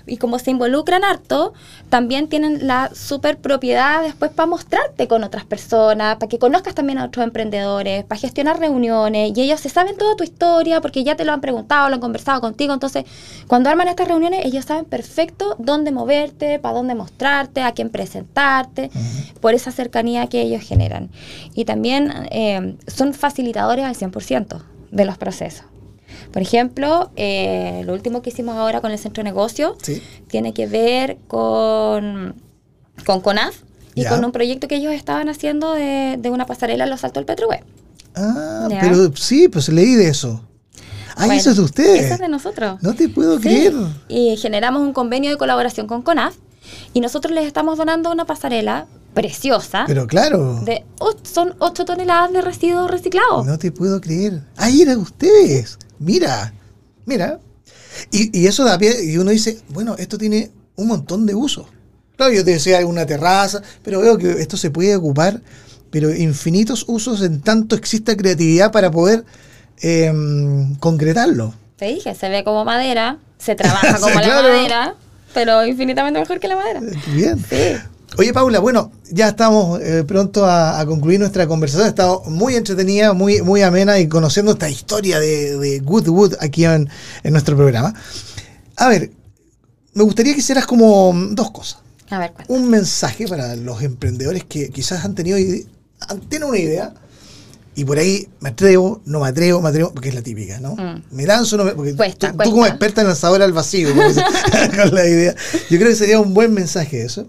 Y 0.06 0.18
como 0.18 0.38
se 0.38 0.50
involucran 0.50 1.04
harto, 1.04 1.54
también 1.88 2.28
tienen 2.28 2.66
la 2.66 2.90
super 2.94 3.38
propiedad 3.38 4.02
después 4.02 4.30
para 4.30 4.46
mostrarte 4.46 5.08
con 5.08 5.24
otras 5.24 5.46
personas, 5.46 6.16
para 6.16 6.28
que 6.28 6.38
conozcas 6.38 6.74
también 6.74 6.98
a 6.98 7.06
otros 7.06 7.24
emprendedores, 7.24 8.04
para 8.04 8.20
gestionar 8.20 8.60
reuniones. 8.60 9.32
Y 9.34 9.40
ellos 9.40 9.60
se 9.60 9.70
saben 9.70 9.96
toda 9.96 10.16
tu 10.16 10.22
historia 10.22 10.82
porque 10.82 11.02
ya 11.02 11.16
te 11.16 11.24
lo 11.24 11.32
han 11.32 11.40
preguntado, 11.40 11.88
lo 11.88 11.94
han 11.94 12.00
conversado 12.00 12.42
contigo. 12.42 12.74
Entonces, 12.74 13.04
cuando 13.46 13.70
arman 13.70 13.88
estas 13.88 14.06
reuniones, 14.06 14.44
ellos 14.44 14.66
saben 14.66 14.84
perfecto 14.84 15.56
dónde 15.58 15.92
moverte, 15.92 16.58
para 16.58 16.74
dónde 16.74 16.94
mostrarte, 16.94 17.62
a 17.62 17.72
quién 17.72 17.88
presentarte, 17.88 18.90
por 19.40 19.54
esa 19.54 19.72
cercanía 19.72 20.26
que 20.26 20.42
ellos 20.42 20.62
generan. 20.62 21.08
Y 21.54 21.64
también 21.64 22.12
eh, 22.30 22.76
son 22.86 23.14
facilitadores 23.14 23.77
al 23.84 23.94
100% 23.94 24.62
de 24.90 25.04
los 25.04 25.18
procesos. 25.18 25.64
Por 26.32 26.42
ejemplo, 26.42 27.10
eh, 27.16 27.82
lo 27.84 27.92
último 27.92 28.22
que 28.22 28.30
hicimos 28.30 28.56
ahora 28.56 28.80
con 28.80 28.90
el 28.90 28.98
centro 28.98 29.22
de 29.22 29.30
negocio 29.30 29.76
tiene 30.28 30.52
que 30.52 30.66
ver 30.66 31.18
con, 31.26 32.34
con 33.04 33.20
CONAF 33.20 33.56
y 33.94 34.04
con 34.04 34.24
un 34.24 34.32
proyecto 34.32 34.68
que 34.68 34.76
ellos 34.76 34.92
estaban 34.92 35.28
haciendo 35.28 35.72
de, 35.74 36.20
una 36.30 36.46
pasarela 36.46 36.84
en 36.84 36.90
los 36.90 37.04
Altos 37.04 37.20
del 37.20 37.26
Petroweb. 37.26 37.64
Ah, 38.14 38.68
pero 38.68 39.14
sí, 39.16 39.48
pues 39.48 39.68
leí 39.68 39.94
de 39.94 40.08
eso. 40.08 40.42
Ah, 41.16 41.34
eso 41.34 41.50
es 41.50 41.56
de 41.56 41.62
ustedes. 41.62 42.04
Eso 42.04 42.14
es 42.14 42.20
de 42.20 42.28
nosotros. 42.28 42.80
No 42.80 42.94
te 42.94 43.08
puedo 43.08 43.40
creer. 43.40 43.74
Y 44.08 44.36
generamos 44.36 44.82
un 44.82 44.92
convenio 44.92 45.30
de 45.30 45.36
colaboración 45.36 45.86
con 45.88 46.02
CONAF 46.02 46.36
y 46.94 47.00
nosotros 47.00 47.34
les 47.34 47.46
estamos 47.46 47.76
donando 47.76 48.12
una 48.12 48.24
pasarela 48.24 48.86
preciosa. 49.20 49.84
Pero 49.86 50.06
claro. 50.06 50.60
De, 50.64 50.84
son 51.22 51.54
8 51.58 51.84
toneladas 51.84 52.32
de 52.32 52.40
residuos 52.40 52.88
reciclados. 52.88 53.44
No 53.44 53.58
te 53.58 53.72
puedo 53.72 54.00
creer. 54.00 54.42
Ahí 54.56 54.82
eran 54.82 54.98
ustedes. 54.98 55.76
Mira, 55.98 56.52
mira. 57.04 57.40
Y, 58.12 58.46
eso 58.46 58.64
da 58.64 58.78
pie, 58.78 59.04
y 59.04 59.18
uno 59.18 59.32
dice, 59.32 59.58
bueno, 59.70 59.96
esto 59.98 60.18
tiene 60.18 60.52
un 60.76 60.86
montón 60.86 61.26
de 61.26 61.34
usos. 61.34 61.66
Claro, 62.16 62.32
yo 62.32 62.44
te 62.44 62.52
decía 62.52 62.84
una 62.86 63.06
terraza, 63.06 63.60
pero 63.82 64.00
veo 64.00 64.16
que 64.16 64.30
esto 64.40 64.56
se 64.56 64.70
puede 64.70 64.94
ocupar, 64.94 65.40
pero 65.90 66.14
infinitos 66.14 66.84
usos 66.86 67.22
en 67.22 67.40
tanto 67.40 67.74
exista 67.74 68.16
creatividad 68.16 68.70
para 68.70 68.90
poder 68.92 69.24
em, 69.80 70.76
concretarlo. 70.76 71.54
Te 71.76 71.86
dije, 71.86 72.14
se 72.14 72.28
ve 72.28 72.44
como 72.44 72.64
madera, 72.64 73.18
se 73.38 73.56
trabaja 73.56 73.98
como 74.00 74.20
la 74.20 74.42
madera, 74.42 74.94
pero 75.34 75.66
infinitamente 75.66 76.20
mejor 76.20 76.38
que 76.38 76.46
la 76.46 76.56
madera. 76.56 76.80
Bien. 77.12 77.44
Sí. 77.48 77.74
Oye, 78.20 78.32
Paula, 78.32 78.58
bueno, 78.58 78.90
ya 79.12 79.28
estamos 79.28 79.80
eh, 79.80 80.02
pronto 80.02 80.44
a, 80.44 80.84
concluir 80.86 81.20
nuestra 81.20 81.46
conversación. 81.46 81.86
Ha 81.86 81.90
estado 81.90 82.24
muy 82.26 82.56
entretenida, 82.56 83.12
muy, 83.12 83.42
muy 83.42 83.62
amena 83.62 84.00
y 84.00 84.08
conociendo 84.08 84.50
esta 84.50 84.68
historia 84.68 85.20
de, 85.20 85.80
Goodwood 85.84 86.34
aquí 86.40 86.64
en, 86.64 86.88
nuestro 87.22 87.56
programa. 87.56 87.94
A 88.74 88.88
ver, 88.88 89.12
me 89.94 90.02
gustaría 90.02 90.34
que 90.34 90.40
hicieras 90.40 90.66
como 90.66 91.14
dos 91.30 91.52
cosas. 91.52 91.78
A 92.10 92.18
ver, 92.18 92.32
Un 92.48 92.68
mensaje 92.68 93.28
para 93.28 93.54
los 93.54 93.82
emprendedores 93.82 94.42
que 94.42 94.70
quizás 94.70 95.04
han 95.04 95.14
tenido 95.14 95.38
tienen 96.28 96.48
una 96.48 96.58
idea 96.58 96.94
y 97.78 97.84
por 97.84 97.96
ahí 97.96 98.26
me 98.40 98.48
atrevo, 98.48 99.00
no 99.04 99.20
me 99.20 99.28
atrevo, 99.28 99.62
me 99.62 99.68
atrevo, 99.68 99.92
porque 99.92 100.08
es 100.08 100.14
la 100.16 100.20
típica, 100.20 100.58
¿no? 100.58 100.74
Mm. 100.74 101.04
Me 101.12 101.26
lanzo, 101.26 101.56
no 101.56 101.62
me. 101.62 101.74
Porque 101.74 101.92
tú, 101.94 102.26
como 102.50 102.66
experta 102.66 103.02
en 103.02 103.06
lanzadora 103.06 103.44
al 103.44 103.52
vacío, 103.52 103.90
con 103.94 104.92
la 104.92 105.06
idea. 105.06 105.32
Yo 105.70 105.78
creo 105.78 105.88
que 105.88 105.94
sería 105.94 106.18
un 106.18 106.34
buen 106.34 106.52
mensaje 106.52 107.02
eso. 107.02 107.28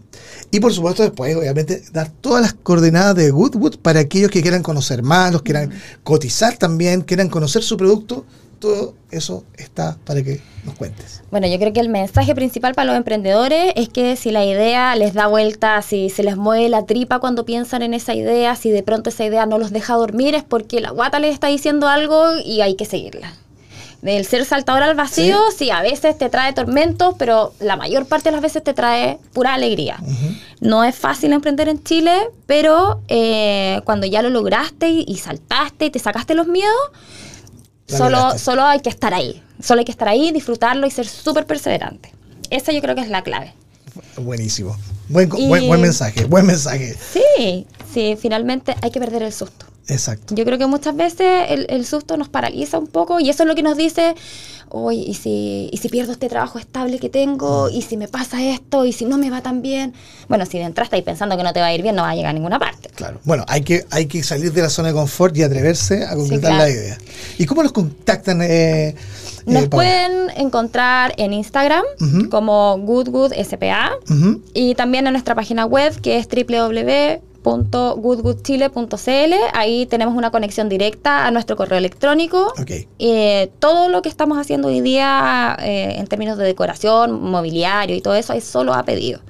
Y 0.49 0.59
por 0.59 0.73
supuesto, 0.73 1.03
después, 1.03 1.35
obviamente, 1.35 1.83
dar 1.93 2.09
todas 2.09 2.41
las 2.41 2.53
coordenadas 2.53 3.15
de 3.15 3.29
Goodwood 3.29 3.75
para 3.77 3.99
aquellos 3.99 4.31
que 4.31 4.41
quieran 4.41 4.63
conocer 4.63 5.03
más, 5.03 5.31
los 5.31 5.43
quieran 5.43 5.69
mm. 5.69 5.73
cotizar 6.01 6.57
también, 6.57 7.01
quieran 7.01 7.29
conocer 7.29 7.61
su 7.61 7.77
producto. 7.77 8.25
Todo 8.59 8.93
eso 9.11 9.45
está 9.57 9.97
para 10.05 10.21
que 10.21 10.41
nos 10.65 10.75
cuentes. 10.75 11.23
Bueno, 11.31 11.47
yo 11.47 11.57
creo 11.57 11.71
que 11.71 11.79
el 11.79 11.89
mensaje 11.89 12.35
principal 12.35 12.75
para 12.75 12.87
los 12.87 12.97
emprendedores 12.97 13.73
es 13.75 13.89
que 13.89 14.15
si 14.15 14.31
la 14.31 14.45
idea 14.45 14.95
les 14.95 15.13
da 15.13 15.27
vuelta, 15.27 15.81
si 15.81 16.09
se 16.09 16.23
les 16.23 16.35
mueve 16.35 16.67
la 16.69 16.85
tripa 16.85 17.19
cuando 17.19 17.45
piensan 17.45 17.81
en 17.81 17.93
esa 17.93 18.13
idea, 18.13 18.55
si 18.55 18.69
de 18.69 18.83
pronto 18.83 19.09
esa 19.09 19.25
idea 19.25 19.45
no 19.45 19.57
los 19.57 19.71
deja 19.71 19.95
dormir, 19.95 20.35
es 20.35 20.43
porque 20.43 20.81
la 20.81 20.91
guata 20.91 21.19
les 21.19 21.33
está 21.33 21.47
diciendo 21.47 21.87
algo 21.87 22.37
y 22.43 22.61
hay 22.61 22.75
que 22.75 22.85
seguirla. 22.85 23.33
El 24.01 24.25
ser 24.25 24.45
saltador 24.45 24.83
al 24.83 24.95
vacío, 24.95 25.37
sí. 25.55 25.71
a 25.71 25.81
veces 25.81 26.17
te 26.17 26.29
trae 26.29 26.53
tormentos, 26.53 27.15
pero 27.17 27.53
la 27.59 27.75
mayor 27.75 28.05
parte 28.05 28.29
de 28.29 28.31
las 28.31 28.41
veces 28.41 28.63
te 28.63 28.73
trae 28.73 29.17
pura 29.33 29.53
alegría. 29.53 29.97
No 30.61 30.85
es 30.85 30.95
fácil 30.95 31.33
emprender 31.33 31.67
en 31.67 31.83
Chile, 31.83 32.29
pero 32.45 33.01
eh, 33.09 33.81
cuando 33.83 34.07
ya 34.07 34.21
lo 34.21 34.29
lograste 34.29 34.89
y, 34.89 35.17
saltaste 35.17 35.85
y 35.85 35.89
te 35.89 35.99
sacaste 35.99 36.33
los 36.33 36.47
miedos, 36.47 36.79
solo, 37.89 38.37
solo 38.37 38.63
hay 38.63 38.79
que 38.79 38.89
estar 38.89 39.13
ahí. 39.13 39.43
Solo 39.61 39.79
hay 39.79 39.85
que 39.85 39.91
estar 39.91 40.07
ahí, 40.07 40.31
disfrutarlo 40.31 40.87
y 40.87 40.91
ser 40.91 41.07
súper 41.07 41.45
perseverante. 41.45 42.13
Esa 42.49 42.71
yo 42.71 42.81
creo 42.81 42.95
que 42.95 43.01
es 43.01 43.09
la 43.09 43.23
clave. 43.23 43.53
Buenísimo. 44.17 44.77
Buen, 45.09 45.29
buen, 45.29 45.81
mensaje, 45.81 46.25
buen 46.25 46.45
mensaje. 46.45 46.95
Sí, 46.95 47.65
sí, 47.93 48.15
finalmente 48.19 48.75
hay 48.81 48.91
que 48.91 48.99
perder 48.99 49.23
el 49.23 49.33
susto. 49.33 49.65
Exacto. 49.87 50.35
Yo 50.35 50.45
creo 50.45 50.59
que 50.59 50.67
muchas 50.67 50.95
veces 50.95 51.47
el, 51.49 51.85
susto 51.85 52.15
nos 52.15 52.29
paraliza 52.29 52.77
un 52.77 52.87
poco 52.87 53.19
y 53.19 53.29
eso 53.29 53.43
es 53.43 53.47
lo 53.47 53.55
que 53.55 53.63
nos 53.63 53.75
dice, 53.75 54.15
uy, 54.71 55.01
¿y 55.01 55.13
si, 55.13 55.69
¿y 55.71 55.77
si 55.77 55.89
pierdo 55.89 56.11
este 56.11 56.29
trabajo 56.29 56.59
estable 56.59 56.99
que 56.99 57.09
tengo? 57.09 57.67
Mm. 57.69 57.75
¿Y 57.75 57.81
si 57.81 57.97
me 57.97 58.07
pasa 58.07 58.43
esto? 58.43 58.85
¿Y 58.85 58.93
si 58.93 59.05
no 59.05 59.17
me 59.17 59.29
va 59.29 59.41
tan 59.41 59.61
bien? 59.61 59.93
Bueno, 60.27 60.45
si 60.45 60.57
de 60.57 60.65
entrada 60.65 60.85
estáis 60.85 61.03
pensando 61.03 61.37
que 61.37 61.43
no 61.43 61.53
te 61.53 61.59
va 61.59 61.67
a 61.67 61.73
ir 61.73 61.81
bien, 61.81 61.95
no 61.95 62.03
va 62.03 62.11
a 62.11 62.15
llegar 62.15 62.31
a 62.31 62.33
ninguna 62.33 62.59
parte. 62.59 62.89
Claro. 62.95 63.19
Bueno, 63.23 63.45
hay 63.47 63.61
que, 63.61 63.85
hay 63.91 64.05
que 64.05 64.23
salir 64.23 64.51
de 64.53 64.61
la 64.61 64.69
zona 64.69 64.89
de 64.89 64.93
confort 64.93 65.35
y 65.37 65.43
atreverse 65.43 66.05
a 66.05 66.15
concretar 66.15 66.53
la 66.53 66.69
idea. 66.69 66.97
¿Y 67.37 67.45
cómo 67.45 67.63
los 67.63 67.71
contactan? 67.71 68.41
Eh, 68.41 68.95
nos 69.45 69.63
eh, 69.63 69.69
pueden 69.69 70.29
encontrar 70.35 71.13
en 71.17 71.33
Instagram 71.33 71.83
como 72.29 72.77
GoodGoodSPA 72.79 73.91
y 74.53 74.75
también 74.75 75.07
en 75.07 75.13
nuestra 75.13 75.35
página 75.35 75.65
web 75.65 75.99
que 76.01 76.17
es 76.17 76.27
www 76.27 77.28
www.goodgoodchile.cl. 77.43 79.33
Ahí 79.53 79.85
tenemos 79.85 80.15
una 80.15 80.31
conexión 80.31 80.69
directa 80.69 81.25
a 81.25 81.31
nuestro 81.31 81.55
correo 81.55 81.77
electrónico. 81.77 82.53
Eh, 82.99 83.49
todo 83.59 83.89
lo 83.89 84.01
que 84.01 84.09
estamos 84.09 84.37
haciendo 84.37 84.67
hoy 84.67 84.81
día 84.81 85.57
eh, 85.61 85.95
en 85.97 86.07
términos 86.07 86.37
de 86.37 86.45
decoración, 86.45 87.21
mobiliario 87.21 87.95
y 87.95 88.01
todo 88.01 88.15
eso 88.15 88.33
es 88.33 88.43
solo 88.43 88.73
a 88.73 88.83
pedido. 88.83 89.21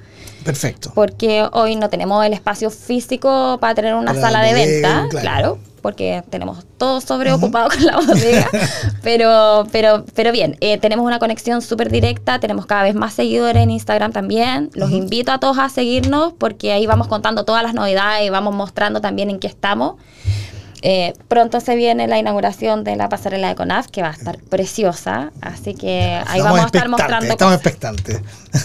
Perfecto. 0.44 0.92
Porque 0.94 1.46
hoy 1.52 1.76
no 1.76 1.90
tenemos 1.90 2.24
el 2.24 2.32
espacio 2.32 2.70
físico 2.70 3.58
para 3.60 3.74
tener 3.74 3.94
una 3.94 4.14
sala 4.14 4.42
de 4.42 4.54
venta, 4.54 5.06
claro 5.10 5.58
porque 5.80 6.22
tenemos 6.30 6.64
todo 6.78 7.00
sobreocupado 7.00 7.68
con 7.70 7.84
la 7.84 7.96
bodega, 7.96 8.48
pero, 9.02 9.66
pero, 9.72 10.04
pero 10.14 10.32
bien, 10.32 10.56
eh, 10.60 10.78
tenemos 10.78 11.04
una 11.04 11.18
conexión 11.18 11.62
súper 11.62 11.90
directa, 11.90 12.38
tenemos 12.38 12.66
cada 12.66 12.82
vez 12.82 12.94
más 12.94 13.14
seguidores 13.14 13.62
en 13.62 13.70
Instagram 13.70 14.12
también, 14.12 14.70
los 14.74 14.90
invito 14.90 15.32
a 15.32 15.38
todos 15.38 15.58
a 15.58 15.68
seguirnos 15.68 16.32
porque 16.34 16.72
ahí 16.72 16.86
vamos 16.86 17.08
contando 17.08 17.44
todas 17.44 17.62
las 17.62 17.74
novedades 17.74 18.26
y 18.26 18.30
vamos 18.30 18.54
mostrando 18.54 19.00
también 19.00 19.30
en 19.30 19.38
qué 19.38 19.46
estamos. 19.46 19.96
Eh, 20.82 21.12
pronto 21.28 21.60
se 21.60 21.76
viene 21.76 22.06
la 22.06 22.18
inauguración 22.18 22.84
de 22.84 22.96
la 22.96 23.08
pasarela 23.08 23.48
de 23.48 23.54
CONAF, 23.54 23.88
que 23.88 24.02
va 24.02 24.08
a 24.08 24.12
estar 24.12 24.38
preciosa, 24.38 25.30
así 25.42 25.74
que 25.74 26.18
ahí 26.26 26.40
vamos 26.40 26.60
a 26.60 26.66
estar 26.66 26.88
mostrando. 26.88 27.30
Estamos 27.30 27.54
expectantes. 27.54 28.20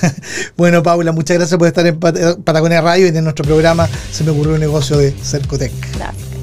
bueno, 0.57 0.81
Paula, 0.81 1.11
muchas 1.11 1.37
gracias 1.37 1.57
por 1.57 1.67
estar 1.67 1.85
en 1.85 1.99
Patagonia 1.99 2.81
Radio 2.81 3.07
y 3.07 3.09
en 3.09 3.23
nuestro 3.23 3.43
programa 3.43 3.87
se 4.11 4.23
me 4.23 4.31
ocurrió 4.31 4.53
un 4.53 4.61
negocio 4.61 4.97
de 4.97 5.11
Cercotec. 5.11 5.73
Gracias. 5.97 6.34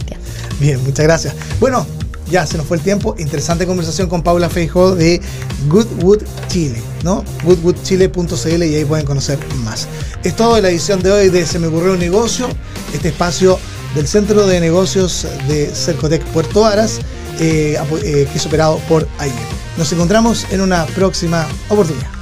Bien, 0.62 0.81
muchas 0.85 1.05
gracias. 1.05 1.35
Bueno, 1.59 1.85
ya 2.31 2.46
se 2.46 2.57
nos 2.57 2.66
fue 2.66 2.77
el 2.77 2.85
tiempo. 2.85 3.16
Interesante 3.18 3.66
conversación 3.66 4.09
con 4.09 4.22
Paula 4.22 4.48
Feijo 4.48 4.94
de 4.94 5.20
Goodwood 5.66 6.22
Chile, 6.46 6.81
¿no? 7.03 7.25
goodwoodchile.cl 7.42 8.62
y 8.62 8.77
ahí 8.77 8.85
pueden 8.85 9.05
conocer 9.05 9.40
más. 9.64 9.88
Es 10.22 10.37
todo 10.37 10.55
de 10.55 10.62
la 10.62 10.70
edición 10.70 11.03
de 11.03 11.11
hoy 11.11 11.31
de 11.31 11.44
Se 11.46 11.59
me 11.59 11.66
ocurrió 11.66 11.94
un 11.94 11.98
negocio, 11.98 12.46
este 12.94 13.09
espacio 13.09 13.59
del 13.96 14.07
Centro 14.07 14.46
de 14.46 14.61
Negocios 14.61 15.27
de 15.48 15.66
Cercotec 15.66 16.22
Puerto 16.27 16.64
Aras, 16.64 17.01
eh, 17.40 17.77
eh, 18.05 18.29
que 18.31 18.38
es 18.38 18.46
operado 18.46 18.79
por 18.88 19.09
AIE. 19.18 19.33
Nos 19.77 19.92
encontramos 19.92 20.46
en 20.53 20.61
una 20.61 20.87
próxima 20.87 21.48
oportunidad. 21.68 22.21